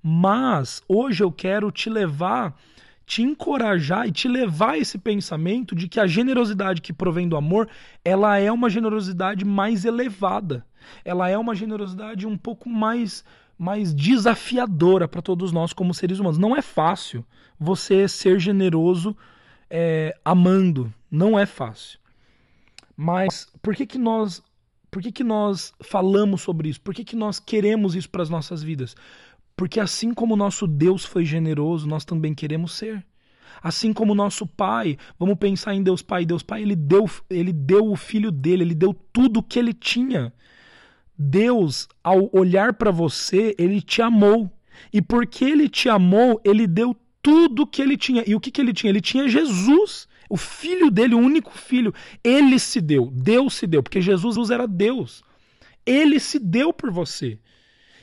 [0.01, 2.55] Mas hoje eu quero te levar,
[3.05, 7.35] te encorajar e te levar a esse pensamento de que a generosidade que provém do
[7.35, 7.69] amor,
[8.03, 10.65] ela é uma generosidade mais elevada.
[11.03, 13.23] Ela é uma generosidade um pouco mais
[13.57, 16.37] mais desafiadora para todos nós como seres humanos.
[16.37, 17.23] Não é fácil
[17.59, 19.15] você ser generoso
[19.69, 20.91] é, amando.
[21.09, 21.99] Não é fácil.
[22.97, 24.43] Mas por que que nós
[24.93, 26.79] por que, que nós falamos sobre isso?
[26.79, 28.95] Por que, que nós queremos isso para as nossas vidas?
[29.55, 33.05] Porque assim como o nosso Deus foi generoso, nós também queremos ser.
[33.61, 36.25] Assim como o nosso Pai, vamos pensar em Deus Pai.
[36.25, 39.73] Deus Pai, ele deu, ele deu o filho dele, ele deu tudo o que ele
[39.73, 40.33] tinha.
[41.17, 44.51] Deus, ao olhar para você, ele te amou.
[44.91, 48.23] E porque ele te amou, ele deu tudo que ele tinha.
[48.27, 48.89] E o que, que ele tinha?
[48.89, 51.93] Ele tinha Jesus, o filho dele, o único filho.
[52.23, 55.23] Ele se deu, Deus se deu, porque Jesus era Deus.
[55.85, 57.39] Ele se deu por você.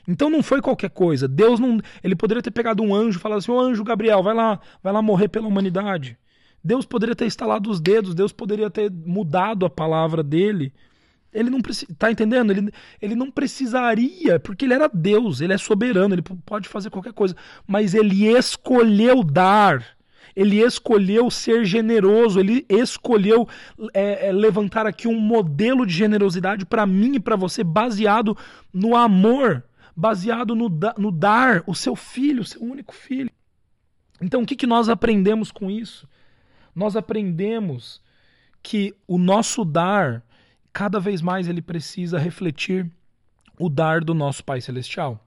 [0.06, 1.28] Então não foi qualquer coisa.
[1.28, 4.34] Deus não, ele poderia ter pegado um anjo e falado assim: "O anjo Gabriel, vai
[4.34, 6.16] lá, vai lá morrer pela humanidade".
[6.62, 10.72] Deus poderia ter instalado os dedos, Deus poderia ter mudado a palavra dele
[11.32, 11.92] ele não precisa.
[11.98, 12.50] Tá entendendo?
[12.50, 17.12] Ele, ele não precisaria, porque ele era Deus, ele é soberano, ele pode fazer qualquer
[17.12, 17.36] coisa.
[17.66, 19.84] Mas ele escolheu dar.
[20.34, 23.48] Ele escolheu ser generoso, ele escolheu
[23.92, 28.36] é, é, levantar aqui um modelo de generosidade para mim e para você, baseado
[28.72, 29.64] no amor,
[30.00, 33.30] baseado no, no dar o seu filho, o seu único filho.
[34.18, 36.08] Então, o que, que nós aprendemos com isso?
[36.74, 38.00] Nós aprendemos
[38.62, 40.24] que o nosso dar
[40.72, 42.90] cada vez mais ele precisa refletir
[43.58, 45.22] o dar do nosso Pai Celestial.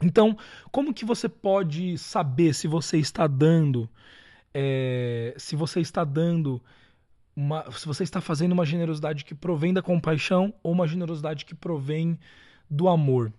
[0.00, 0.38] Então,
[0.70, 3.88] como que você pode saber se você está dando,
[4.52, 6.62] é, se você está dando,
[7.34, 11.54] uma, se você está fazendo uma generosidade que provém da compaixão ou uma generosidade que
[11.54, 12.16] provém
[12.70, 13.32] do amor?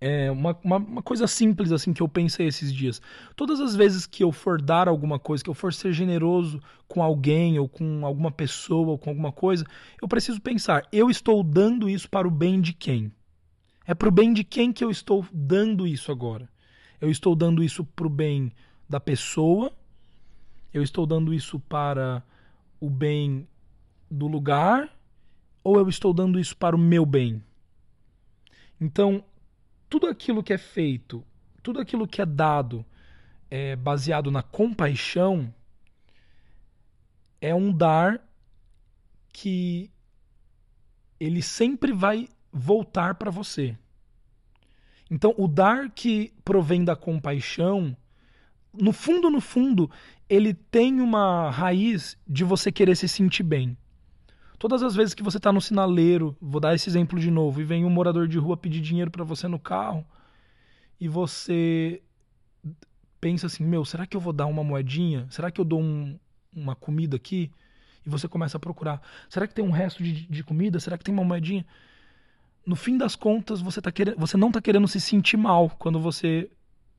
[0.00, 3.02] É uma, uma, uma, coisa simples assim que eu pensei esses dias.
[3.36, 6.58] Todas as vezes que eu for dar alguma coisa, que eu for ser generoso
[6.88, 9.62] com alguém ou com alguma pessoa ou com alguma coisa,
[10.00, 13.12] eu preciso pensar: eu estou dando isso para o bem de quem?
[13.86, 16.48] É para o bem de quem que eu estou dando isso agora?
[16.98, 18.52] Eu estou dando isso para o bem
[18.88, 19.70] da pessoa?
[20.72, 22.22] Eu estou dando isso para
[22.80, 23.46] o bem
[24.10, 24.88] do lugar?
[25.62, 27.42] Ou eu estou dando isso para o meu bem?
[28.80, 29.22] Então,
[29.90, 31.26] tudo aquilo que é feito,
[31.62, 32.86] tudo aquilo que é dado
[33.50, 35.52] é, baseado na compaixão
[37.40, 38.22] é um dar
[39.32, 39.90] que
[41.18, 43.76] ele sempre vai voltar para você.
[45.10, 47.96] Então, o dar que provém da compaixão,
[48.72, 49.90] no fundo, no fundo,
[50.28, 53.76] ele tem uma raiz de você querer se sentir bem.
[54.60, 57.64] Todas as vezes que você está no sinaleiro, vou dar esse exemplo de novo, e
[57.64, 60.04] vem um morador de rua pedir dinheiro para você no carro,
[61.00, 62.02] e você
[63.18, 65.26] pensa assim: meu, será que eu vou dar uma moedinha?
[65.30, 66.14] Será que eu dou um,
[66.54, 67.50] uma comida aqui?
[68.04, 70.78] E você começa a procurar: será que tem um resto de, de comida?
[70.78, 71.64] Será que tem uma moedinha?
[72.66, 75.98] No fim das contas, você, tá querendo, você não está querendo se sentir mal quando
[75.98, 76.50] você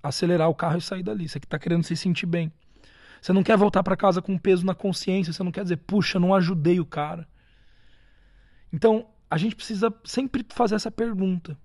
[0.02, 1.30] acelerar o carro e sair dali.
[1.30, 2.52] Você está querendo se sentir bem.
[3.22, 5.32] Você não quer voltar para casa com peso na consciência.
[5.32, 7.30] Você não quer dizer, puxa, não ajudei o cara.
[8.72, 11.58] Então, a gente precisa sempre fazer essa pergunta.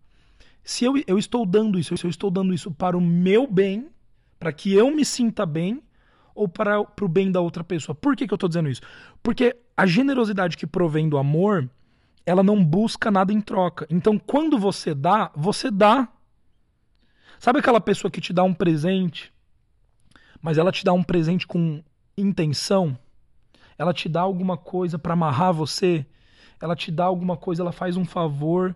[0.62, 3.88] Se eu, eu estou dando isso, se eu estou dando isso para o meu bem,
[4.38, 5.82] para que eu me sinta bem,
[6.34, 7.94] ou para, para o bem da outra pessoa.
[7.94, 8.82] Por que, que eu estou dizendo isso?
[9.22, 11.68] Porque a generosidade que provém do amor,
[12.24, 13.86] ela não busca nada em troca.
[13.88, 16.08] Então, quando você dá, você dá.
[17.38, 19.32] Sabe aquela pessoa que te dá um presente,
[20.40, 21.82] mas ela te dá um presente com
[22.16, 22.98] intenção?
[23.78, 26.06] Ela te dá alguma coisa para amarrar você?
[26.60, 28.74] Ela te dá alguma coisa, ela faz um favor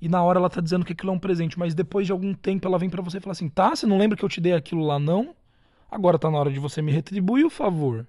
[0.00, 2.34] e na hora ela tá dizendo que aquilo é um presente, mas depois de algum
[2.34, 4.40] tempo ela vem para você e fala assim: "Tá, você não lembra que eu te
[4.40, 5.34] dei aquilo lá não?
[5.90, 8.06] Agora tá na hora de você me retribuir o favor".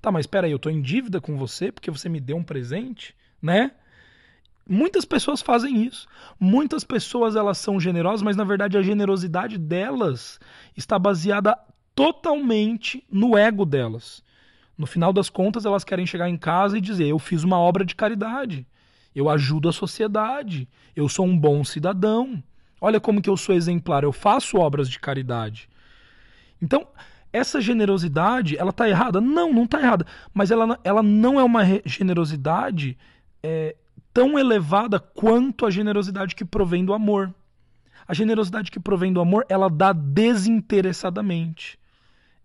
[0.00, 2.42] Tá, mas espera aí, eu tô em dívida com você porque você me deu um
[2.42, 3.70] presente, né?
[4.68, 6.06] Muitas pessoas fazem isso.
[6.38, 10.40] Muitas pessoas elas são generosas, mas na verdade a generosidade delas
[10.76, 11.56] está baseada
[11.94, 14.22] totalmente no ego delas.
[14.82, 17.84] No final das contas, elas querem chegar em casa e dizer: eu fiz uma obra
[17.84, 18.66] de caridade,
[19.14, 22.42] eu ajudo a sociedade, eu sou um bom cidadão.
[22.80, 25.68] Olha como que eu sou exemplar, eu faço obras de caridade.
[26.60, 26.84] Então,
[27.32, 29.20] essa generosidade, ela está errada?
[29.20, 30.04] Não, não está errada.
[30.34, 32.98] Mas ela, ela não é uma generosidade
[33.40, 33.76] é,
[34.12, 37.32] tão elevada quanto a generosidade que provém do amor.
[38.04, 41.78] A generosidade que provém do amor, ela dá desinteressadamente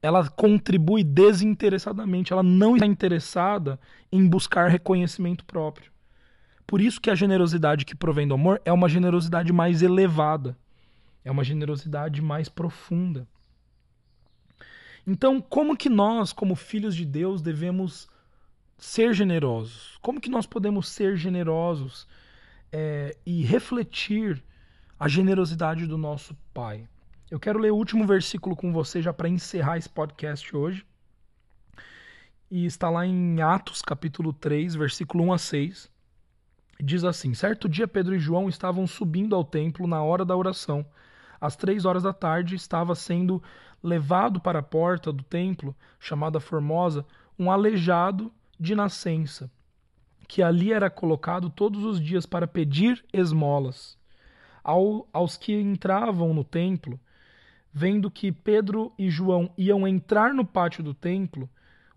[0.02, 3.80] ela contribui desinteressadamente, ela não está interessada
[4.12, 5.92] em buscar reconhecimento próprio.
[6.66, 10.58] Por isso que a generosidade que provém do amor é uma generosidade mais elevada,
[11.24, 13.28] é uma generosidade mais profunda.
[15.06, 18.10] Então, como que nós, como filhos de Deus, devemos
[18.78, 19.98] ser generosos?
[20.02, 22.06] Como que nós podemos ser generosos
[22.72, 24.44] é, e refletir
[25.00, 26.88] a generosidade do nosso Pai?
[27.30, 30.86] Eu quero ler o último versículo com você já para encerrar esse podcast hoje.
[32.50, 35.92] e está lá em Atos, capítulo 3, versículo 1 a 6.
[36.80, 40.86] Diz assim: Certo dia Pedro e João estavam subindo ao templo na hora da oração.
[41.40, 43.44] Às três horas da tarde estava sendo
[43.84, 47.06] levado para a porta do templo, chamada Formosa,
[47.38, 49.52] um aleijado de nascença,
[50.30, 53.98] que ali era colocado todos os dias para pedir esmolas.
[54.64, 56.98] Ao, aos que entravam no templo,
[57.78, 61.48] vendo que Pedro e João iam entrar no pátio do templo,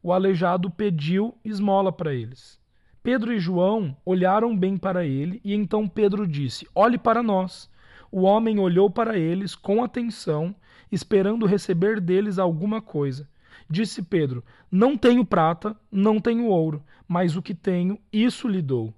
[0.03, 2.61] o aleijado pediu esmola para eles.
[3.03, 7.71] Pedro e João olharam bem para ele, e então Pedro disse: Olhe para nós.
[8.12, 10.55] O homem olhou para eles com atenção,
[10.93, 13.27] esperando receber deles alguma coisa.
[13.66, 18.93] Disse Pedro: Não tenho prata, não tenho ouro, mas o que tenho, isso lhe dou.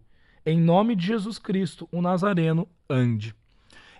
[0.44, 3.36] Em nome de Jesus Cristo, o Nazareno, ande.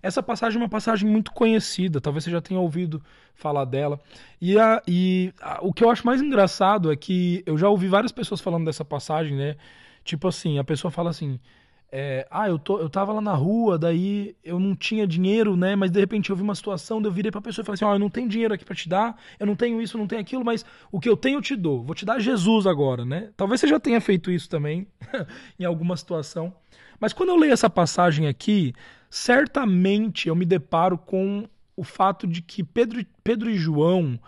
[0.02, 3.02] Essa passagem é uma passagem muito conhecida, talvez você já tenha ouvido
[3.34, 4.00] falar dela.
[4.40, 7.86] E, a, e a, o que eu acho mais engraçado é que eu já ouvi
[7.86, 9.56] várias pessoas falando dessa passagem, né?
[10.04, 11.38] Tipo assim, a pessoa fala assim:
[11.94, 15.76] é, ah, eu, tô, eu tava lá na rua, daí eu não tinha dinheiro, né?
[15.76, 17.84] Mas de repente eu vi uma situação, daí eu virei pra pessoa e falei assim:
[17.84, 20.06] ó, oh, eu não tenho dinheiro aqui para te dar, eu não tenho isso, não
[20.06, 21.84] tenho aquilo, mas o que eu tenho eu te dou.
[21.84, 23.30] Vou te dar Jesus agora, né?
[23.36, 24.86] Talvez você já tenha feito isso também,
[25.60, 26.54] em alguma situação.
[27.02, 28.72] Mas quando eu leio essa passagem aqui,
[29.10, 34.20] certamente eu me deparo com o fato de que Pedro, Pedro e João,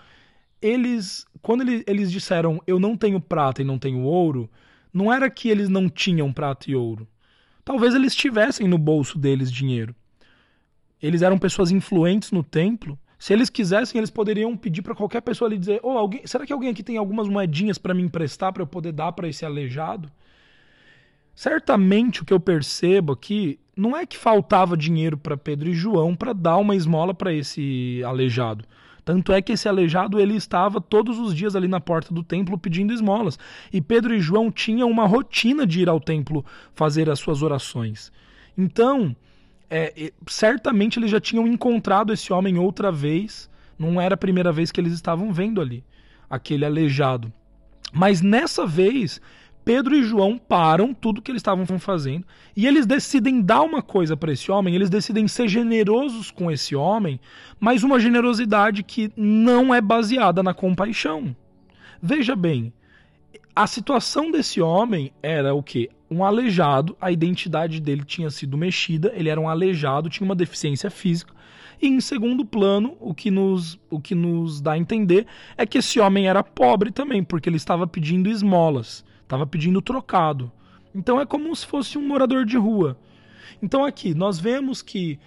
[0.61, 4.51] eles, quando eles, eles disseram eu não tenho prata e não tenho ouro,
[4.93, 7.07] não era que eles não tinham prata e ouro.
[7.65, 9.95] Talvez eles tivessem no bolso deles dinheiro.
[11.01, 12.99] Eles eram pessoas influentes no templo.
[13.21, 16.53] Se eles quisessem, eles poderiam pedir para qualquer pessoa ali dizer: "Oh, alguém, será que
[16.53, 20.11] alguém aqui tem algumas moedinhas para me emprestar para eu poder dar para esse aleijado?"
[21.35, 26.15] Certamente o que eu percebo aqui não é que faltava dinheiro para Pedro e João
[26.15, 28.65] para dar uma esmola para esse aleijado.
[29.05, 32.57] Tanto é que esse aleijado ele estava todos os dias ali na porta do templo
[32.57, 33.39] pedindo esmolas.
[33.73, 36.45] E Pedro e João tinham uma rotina de ir ao templo
[36.75, 38.11] fazer as suas orações.
[38.57, 39.15] Então,
[39.69, 43.51] é, certamente eles já tinham encontrado esse homem outra vez.
[43.79, 45.85] Não era a primeira vez que eles estavam vendo ali
[46.31, 47.31] aquele aleijado.
[47.93, 49.21] Mas nessa vez
[49.65, 54.17] Pedro e João param tudo que eles estavam fazendo e eles decidem dar uma coisa
[54.17, 57.19] para esse homem, eles decidem ser generosos com esse homem,
[57.59, 61.35] mas uma generosidade que não é baseada na compaixão.
[62.03, 62.73] Veja bem,
[63.57, 65.89] a situação desse homem era o que?
[66.11, 70.91] Um aleijado, a identidade dele tinha sido mexida, ele era um aleijado, tinha uma deficiência
[70.91, 71.33] física.
[71.81, 75.79] E em segundo plano, o que nos, o que nos dá a entender é que
[75.79, 79.05] esse homem era pobre também, porque ele estava pedindo esmolas.
[79.35, 80.53] Estava pedindo trocado.
[80.95, 82.97] Então é como se fosse um morador de rua.
[83.61, 85.19] Então aqui nós vemos que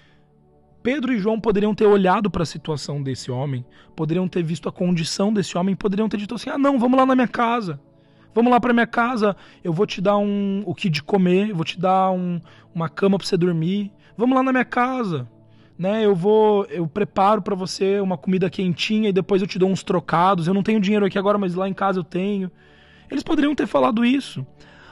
[0.81, 3.65] Pedro e João poderiam ter olhado para a situação desse homem,
[3.97, 7.05] poderiam ter visto a condição desse homem, poderiam ter dito assim: "Ah, não, vamos lá
[7.05, 7.81] na minha casa.
[8.33, 11.65] Vamos lá para minha casa, eu vou te dar um o que de comer, vou
[11.65, 12.39] te dar um,
[12.73, 13.91] uma cama para você dormir.
[14.15, 15.27] Vamos lá na minha casa."
[15.77, 19.69] Né, eu vou, eu preparo para você uma comida quentinha e depois eu te dou
[19.69, 20.47] uns trocados.
[20.47, 22.49] Eu não tenho dinheiro aqui agora, mas lá em casa eu tenho.
[23.09, 24.45] Eles poderiam ter falado isso.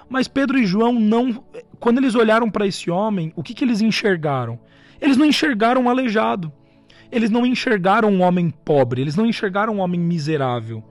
[0.10, 1.44] Mas Pedro e João não.
[1.80, 4.60] Quando eles olharam para esse homem, o que, que eles enxergaram?
[5.02, 6.52] Eles não enxergaram um aleijado.
[7.12, 9.02] Eles não enxergaram um homem pobre.
[9.02, 10.84] Eles não enxergaram um homem miserável.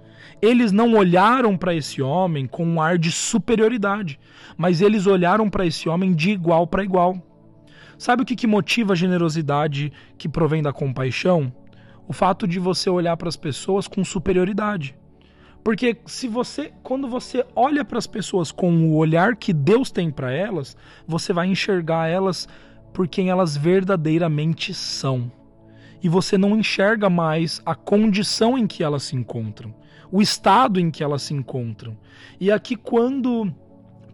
[0.42, 4.18] Eles não olharam para esse homem com um ar de superioridade.
[4.56, 7.16] Mas eles olharam para esse homem de igual para igual.
[7.96, 11.52] Sabe o que, que motiva a generosidade que provém da compaixão?
[12.06, 14.94] O fato de você olhar para as pessoas com superioridade.
[15.64, 20.10] Porque se você, quando você olha para as pessoas com o olhar que Deus tem
[20.10, 20.76] para elas,
[21.08, 22.46] você vai enxergar elas
[22.92, 25.32] por quem elas verdadeiramente são.
[26.02, 29.74] E você não enxerga mais a condição em que elas se encontram,
[30.12, 31.96] o estado em que elas se encontram.
[32.38, 33.50] E aqui quando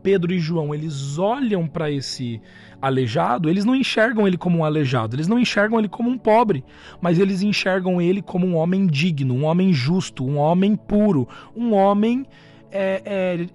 [0.02, 2.40] Pedro e João eles olham para esse
[2.80, 6.64] aleijado, eles não enxergam ele como um aleijado, eles não enxergam ele como um pobre,
[7.00, 11.74] mas eles enxergam ele como um homem digno, um homem justo, um homem puro, um
[11.74, 12.26] homem
[12.70, 13.02] é,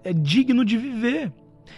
[0.03, 1.31] é, é digno de viver.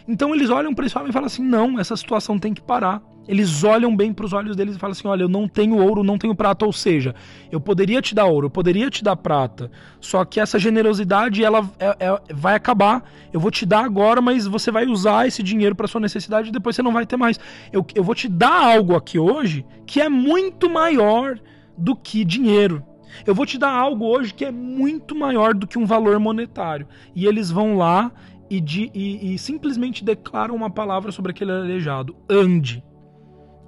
[0.08, 3.02] Então eles olham para esse homem e falam assim: não, essa situação tem que parar.
[3.28, 6.04] Eles olham bem para os olhos deles e falam assim: olha, eu não tenho ouro,
[6.04, 6.66] não tenho prata.
[6.66, 7.14] Ou seja,
[7.52, 9.70] eu poderia te dar ouro, eu poderia te dar prata.
[10.00, 13.04] Só que essa generosidade ela é, é, vai acabar.
[13.34, 16.52] Eu vou te dar agora, mas você vai usar esse dinheiro para sua necessidade e
[16.52, 17.40] depois você não vai ter mais.
[17.72, 21.40] Eu, eu vou te dar algo aqui hoje que é muito maior
[21.78, 22.84] do que dinheiro.
[23.26, 26.88] Eu vou te dar algo hoje que é muito maior do que um valor monetário.
[27.16, 28.12] E eles vão lá
[28.50, 32.84] e, de, e, e simplesmente declaram uma palavra sobre aquele aleijado: ande.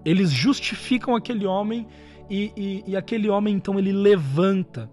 [0.10, 1.86] Eles justificam aquele homem
[2.28, 4.89] e, e, e, aquele homem então ele levanta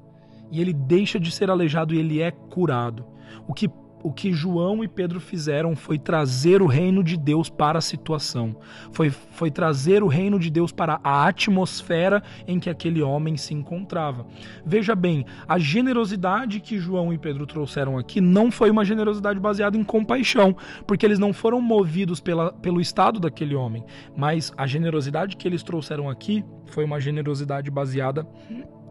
[0.53, 3.03] e ele deixa de ser aleijado e ele é curado.
[3.49, 3.67] O que
[4.03, 8.57] o que João e Pedro fizeram foi trazer o reino de Deus para a situação,
[8.93, 13.55] foi, foi trazer o reino de Deus para a atmosfera em que aquele homem se
[13.55, 14.27] encontrava.
[14.65, 19.77] Veja bem, a generosidade que João e Pedro trouxeram aqui não foi uma generosidade baseada
[19.77, 23.85] em compaixão, porque eles não foram movidos pela, pelo estado daquele homem,
[24.17, 28.27] mas a generosidade que eles trouxeram aqui foi uma generosidade baseada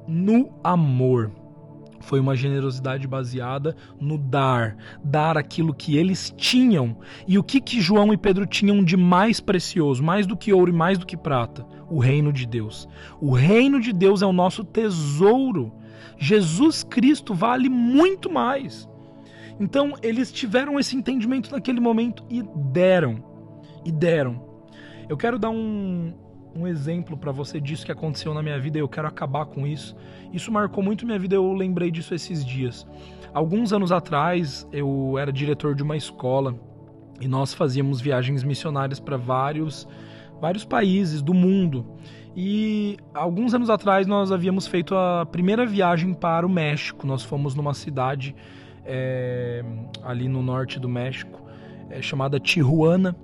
[0.08, 1.32] no amor
[2.06, 6.98] foi uma generosidade baseada no dar, dar aquilo que eles tinham.
[7.28, 10.72] E o que, que João e Pedro tinham de mais precioso, mais do que ouro
[10.72, 11.66] e mais do que prata?
[11.90, 12.88] O reino de Deus.
[13.20, 15.74] O reino de Deus é o nosso tesouro.
[16.18, 18.88] Jesus Cristo vale muito mais.
[19.60, 23.24] Então, eles tiveram esse entendimento naquele momento e deram.
[23.84, 24.44] E deram.
[25.10, 26.14] Eu quero dar um,
[26.56, 29.68] um exemplo para você disso que aconteceu na minha vida e eu quero acabar com
[29.68, 29.96] isso.
[30.32, 32.88] Isso marcou muito minha vida, eu lembrei disso esses dias.
[33.34, 36.56] Alguns anos atrás, eu era diretor de uma escola
[37.20, 39.88] e nós fazíamos viagens missionárias para vários
[40.40, 41.86] vários países do mundo.
[42.36, 47.08] E alguns anos atrás nós havíamos feito a primeira viagem para o México.
[47.08, 48.36] Nós fomos numa cidade
[48.86, 49.64] é,
[50.04, 51.42] ali no norte do México,
[51.90, 53.16] é, chamada Tijuana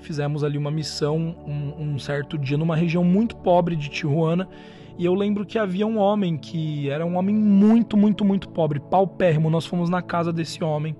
[0.00, 4.48] fizemos ali uma missão um, um, certo dia numa região muito pobre de Tijuana.
[4.96, 8.80] E eu lembro que havia um homem que era um homem muito, muito, muito pobre,
[8.80, 9.48] paupérrimo.
[9.48, 10.96] Nós fomos na casa desse homem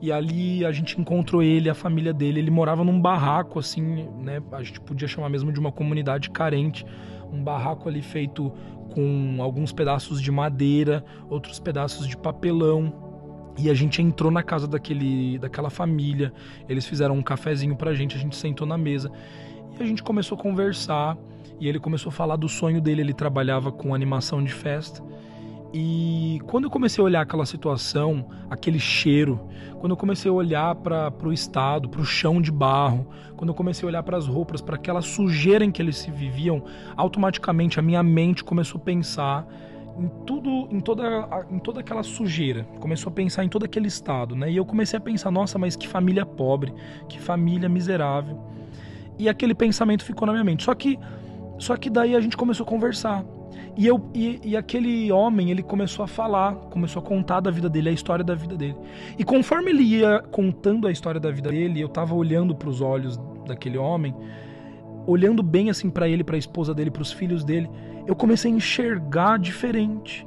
[0.00, 2.40] e ali a gente encontrou ele, a família dele.
[2.40, 4.42] Ele morava num barraco, assim, né?
[4.52, 6.86] A gente podia chamar mesmo de uma comunidade carente.
[7.30, 8.50] Um barraco ali feito
[8.94, 13.05] com alguns pedaços de madeira, outros pedaços de papelão
[13.58, 16.32] e a gente entrou na casa daquele, daquela família.
[16.68, 19.10] Eles fizeram um cafezinho pra gente, a gente sentou na mesa
[19.78, 21.16] e a gente começou a conversar.
[21.58, 23.00] E ele começou a falar do sonho dele.
[23.00, 25.02] Ele trabalhava com animação de festa.
[25.72, 29.40] E quando eu comecei a olhar aquela situação, aquele cheiro,
[29.78, 33.54] quando eu comecei a olhar para o estado, para o chão de barro, quando eu
[33.54, 36.62] comecei a olhar para as roupas, para aquela sujeira em que eles se viviam,
[36.96, 39.46] automaticamente a minha mente começou a pensar
[39.98, 42.64] em tudo, em toda, em toda aquela sujeira.
[42.80, 44.50] Começou a pensar em todo aquele estado, né?
[44.50, 46.72] E eu comecei a pensar, nossa, mas que família pobre,
[47.08, 48.38] que família miserável.
[49.18, 50.64] E aquele pensamento ficou na minha mente.
[50.64, 50.98] Só que,
[51.58, 53.24] só que daí a gente começou a conversar.
[53.76, 57.68] E, eu, e, e aquele homem, ele começou a falar, começou a contar da vida
[57.68, 58.76] dele, a história da vida dele.
[59.18, 62.80] E conforme ele ia contando a história da vida dele, eu tava olhando para os
[62.80, 64.14] olhos daquele homem,
[65.06, 67.68] olhando bem assim para ele, para a esposa dele, para os filhos dele,
[68.06, 70.26] eu comecei a enxergar diferente.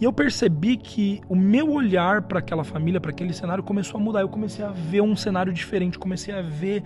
[0.00, 4.02] E eu percebi que o meu olhar para aquela família, para aquele cenário começou a
[4.02, 4.22] mudar.
[4.22, 6.82] Eu comecei a ver um cenário diferente, comecei a ver,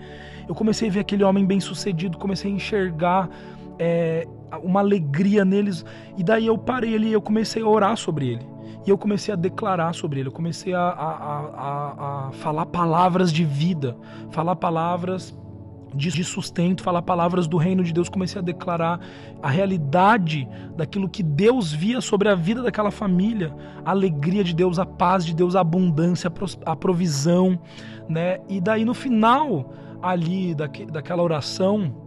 [0.49, 3.29] eu comecei a ver aquele homem bem-sucedido, comecei a enxergar
[3.79, 4.27] é,
[4.61, 5.85] uma alegria neles.
[6.17, 8.45] E daí eu parei ali, eu comecei a orar sobre ele.
[8.85, 13.31] E eu comecei a declarar sobre ele, eu comecei a, a, a, a falar palavras
[13.31, 13.97] de vida,
[14.29, 15.33] falar palavras
[15.95, 18.99] de sustento, falar palavras do reino de Deus, comecei a declarar
[19.41, 24.77] a realidade daquilo que Deus via sobre a vida daquela família, a alegria de Deus,
[24.77, 26.31] a paz de Deus, a abundância,
[26.65, 27.59] a provisão,
[28.09, 28.39] né?
[28.49, 32.04] E daí no final ali daquela oração,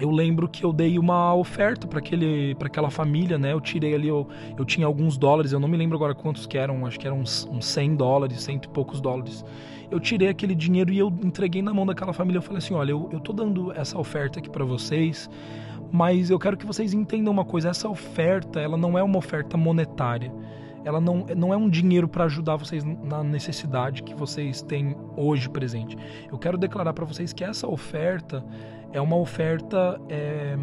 [0.00, 3.52] eu lembro que eu dei uma oferta para aquele para aquela família, né?
[3.52, 4.26] Eu tirei ali, eu,
[4.56, 7.20] eu tinha alguns dólares, eu não me lembro agora quantos que eram, acho que eram
[7.20, 9.44] uns, uns 100 dólares, cento e poucos dólares.
[9.90, 12.38] Eu tirei aquele dinheiro e eu entreguei na mão daquela família.
[12.38, 15.30] Eu falei assim: olha, eu, eu tô dando essa oferta aqui para vocês,
[15.92, 19.56] mas eu quero que vocês entendam uma coisa: essa oferta, ela não é uma oferta
[19.56, 20.32] monetária
[20.84, 25.48] ela não, não é um dinheiro para ajudar vocês na necessidade que vocês têm hoje
[25.48, 25.96] presente.
[26.30, 28.44] Eu quero declarar para vocês que essa oferta
[28.92, 30.56] é uma oferta é,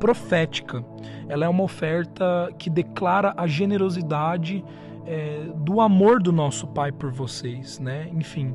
[0.00, 0.84] profética.
[1.28, 4.64] Ela é uma oferta que declara a generosidade
[5.06, 8.08] é, do amor do nosso Pai por vocês, né?
[8.12, 8.54] Enfim,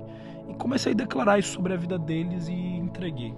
[0.49, 3.33] e comecei a declarar isso sobre a vida deles e entreguei.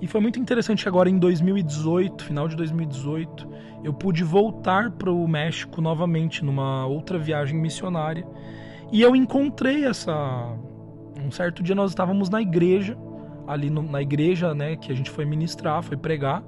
[0.00, 3.48] E foi muito interessante agora em 2018, final de 2018,
[3.82, 8.26] eu pude voltar para o México novamente numa outra viagem missionária
[8.92, 10.56] e eu encontrei essa
[11.24, 12.98] um certo dia nós estávamos na igreja
[13.46, 16.42] ali no, na igreja, né, que a gente foi ministrar, foi pregar.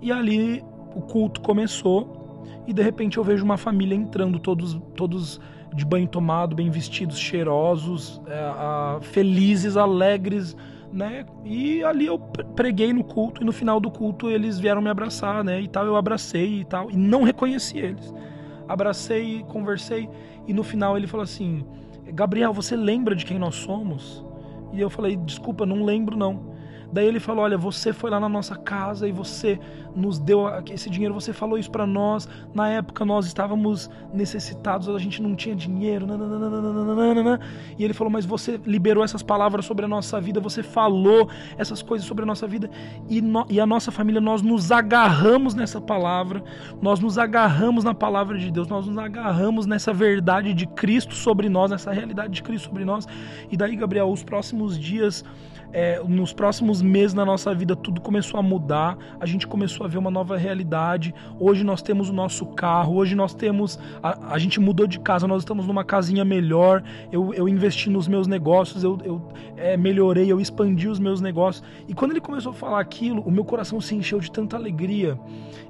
[0.00, 0.64] E ali
[0.94, 5.40] o culto começou e de repente eu vejo uma família entrando, todos todos
[5.74, 10.56] de banho tomado, bem vestidos, cheirosos, é, felizes, alegres,
[10.92, 11.24] né?
[11.44, 15.44] E ali eu preguei no culto e no final do culto eles vieram me abraçar,
[15.44, 15.60] né?
[15.60, 18.12] E tal, eu abracei e tal e não reconheci eles.
[18.68, 20.08] Abracei, conversei
[20.46, 21.64] e no final ele falou assim:
[22.12, 24.24] "Gabriel, você lembra de quem nós somos?"
[24.72, 26.49] E eu falei, desculpa, não lembro não.
[26.92, 29.58] Daí ele falou: Olha, você foi lá na nossa casa e você
[29.94, 32.28] nos deu esse dinheiro, você falou isso para nós.
[32.54, 36.06] Na época nós estávamos necessitados, a gente não tinha dinheiro.
[36.06, 37.40] Nananana.
[37.78, 41.82] E ele falou: Mas você liberou essas palavras sobre a nossa vida, você falou essas
[41.82, 42.70] coisas sobre a nossa vida.
[43.08, 46.42] E, no, e a nossa família, nós nos agarramos nessa palavra,
[46.80, 51.48] nós nos agarramos na palavra de Deus, nós nos agarramos nessa verdade de Cristo sobre
[51.48, 53.06] nós, nessa realidade de Cristo sobre nós.
[53.50, 55.24] E daí, Gabriel, os próximos dias
[55.72, 59.88] é, nos próximos meses na nossa vida tudo começou a mudar, a gente começou a
[59.88, 61.14] ver uma nova realidade.
[61.38, 63.78] Hoje nós temos o nosso carro, hoje nós temos.
[64.02, 66.82] A, a gente mudou de casa, nós estamos numa casinha melhor.
[67.12, 69.22] Eu, eu investi nos meus negócios, eu, eu
[69.56, 71.64] é, melhorei, eu expandi os meus negócios.
[71.86, 75.18] E quando ele começou a falar aquilo, o meu coração se encheu de tanta alegria.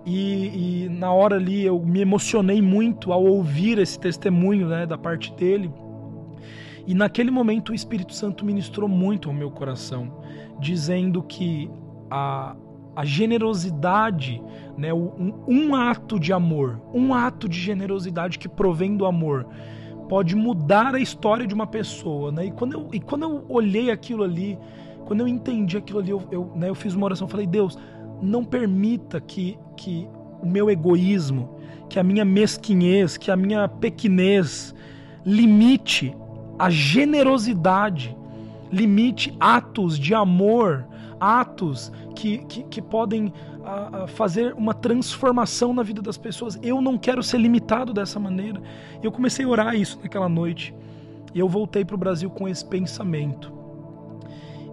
[0.07, 4.97] E, e na hora ali eu me emocionei muito ao ouvir esse testemunho né, da
[4.97, 5.71] parte dele.
[6.91, 10.13] E naquele momento o Espírito Santo ministrou muito ao meu coração,
[10.59, 11.71] dizendo que
[12.11, 12.57] a,
[12.97, 14.43] a generosidade,
[14.77, 19.47] né, um, um ato de amor, um ato de generosidade que provém do amor,
[20.09, 22.33] pode mudar a história de uma pessoa.
[22.33, 22.47] Né?
[22.47, 24.59] E, quando eu, e quando eu olhei aquilo ali,
[25.05, 27.79] quando eu entendi aquilo ali, eu, eu, né, eu fiz uma oração, falei, Deus,
[28.21, 30.09] não permita que, que
[30.43, 31.57] o meu egoísmo,
[31.89, 34.75] que a minha mesquinhez, que a minha pequenez
[35.25, 36.17] limite
[36.61, 38.15] a generosidade,
[38.71, 40.87] limite atos de amor,
[41.19, 43.33] atos que, que, que podem
[43.65, 46.59] a, a fazer uma transformação na vida das pessoas.
[46.63, 48.61] Eu não quero ser limitado dessa maneira.
[49.03, 50.75] Eu comecei a orar isso naquela noite.
[51.35, 53.51] E eu voltei para o Brasil com esse pensamento.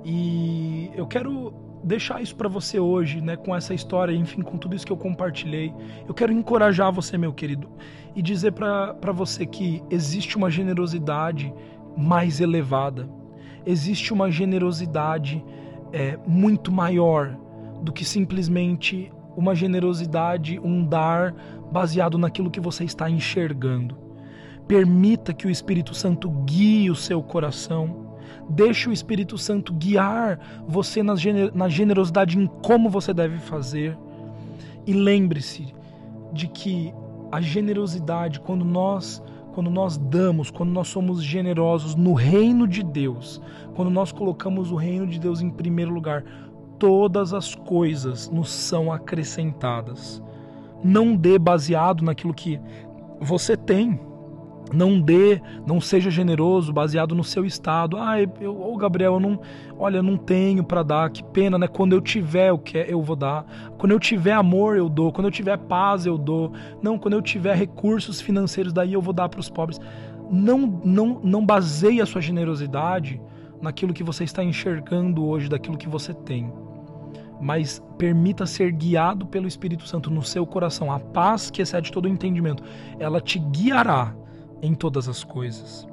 [0.04, 4.76] E eu quero deixar isso para você hoje, né, com essa história, enfim, com tudo
[4.76, 5.74] isso que eu compartilhei.
[6.06, 7.70] Eu quero encorajar você, meu querido,
[8.16, 11.54] e dizer para você que existe uma generosidade
[11.98, 13.10] mais elevada.
[13.66, 15.44] Existe uma generosidade
[15.92, 17.38] é, muito maior
[17.82, 21.34] do que simplesmente uma generosidade, um dar
[21.72, 23.98] baseado naquilo que você está enxergando.
[24.68, 28.18] Permita que o Espírito Santo guie o seu coração.
[28.50, 33.98] Deixe o Espírito Santo guiar você na generosidade em como você deve fazer.
[34.86, 35.74] E lembre-se
[36.34, 36.94] de que
[37.32, 39.22] a generosidade, quando nós
[39.58, 43.42] quando nós damos, quando nós somos generosos no reino de Deus,
[43.74, 46.24] quando nós colocamos o reino de Deus em primeiro lugar,
[46.78, 50.22] todas as coisas nos são acrescentadas.
[50.84, 52.62] Não dê baseado naquilo que
[53.20, 54.00] você tem,
[54.74, 57.98] não dê, não seja generoso baseado no seu estado.
[57.98, 59.40] Ah, eu, oh, Gabriel, eu não,
[59.78, 61.68] olha, eu não tenho para dar, que pena, né?
[61.68, 63.46] Quando eu tiver o que eu vou dar.
[63.78, 65.12] Quando eu tiver amor, eu dou.
[65.12, 66.52] Quando eu tiver paz, eu dou.
[66.82, 69.80] Não, quando eu tiver recursos financeiros, daí eu vou dar para os pobres.
[70.30, 73.22] Não, não, não baseie a sua generosidade
[73.62, 76.52] naquilo que você está enxergando hoje, daquilo que você tem.
[77.40, 80.92] Mas permita ser guiado pelo Espírito Santo no seu coração.
[80.92, 82.64] A paz que excede todo o entendimento,
[83.00, 84.14] ela te guiará
[84.62, 85.88] em todas as coisas.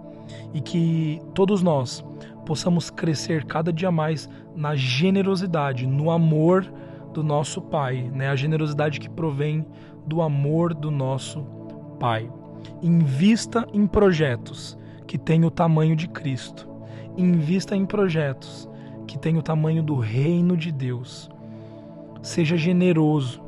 [0.52, 2.04] E que todos nós
[2.44, 6.70] possamos crescer cada dia mais na generosidade, no amor
[7.12, 8.28] do nosso Pai, né?
[8.28, 9.64] A generosidade que provém
[10.06, 11.42] do amor do nosso
[11.98, 12.30] Pai.
[12.82, 16.68] Invista em projetos que tenham o tamanho de Cristo.
[17.16, 18.68] Invista em projetos
[19.06, 21.30] que tenham o tamanho do reino de Deus.
[22.22, 23.42] Seja generoso.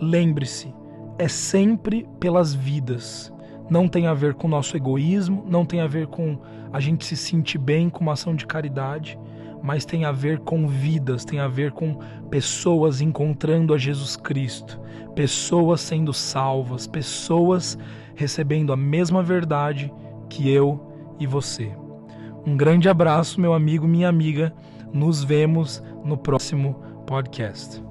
[0.00, 0.74] Lembre-se,
[1.18, 3.31] é sempre pelas vidas
[3.72, 6.38] não tem a ver com o nosso egoísmo, não tem a ver com
[6.70, 9.18] a gente se sentir bem com uma ação de caridade,
[9.62, 11.98] mas tem a ver com vidas, tem a ver com
[12.28, 14.78] pessoas encontrando a Jesus Cristo,
[15.14, 17.78] pessoas sendo salvas, pessoas
[18.14, 19.90] recebendo a mesma verdade
[20.28, 20.78] que eu
[21.18, 21.72] e você.
[22.46, 24.52] Um grande abraço, meu amigo, minha amiga.
[24.92, 26.74] Nos vemos no próximo
[27.06, 27.82] podcast.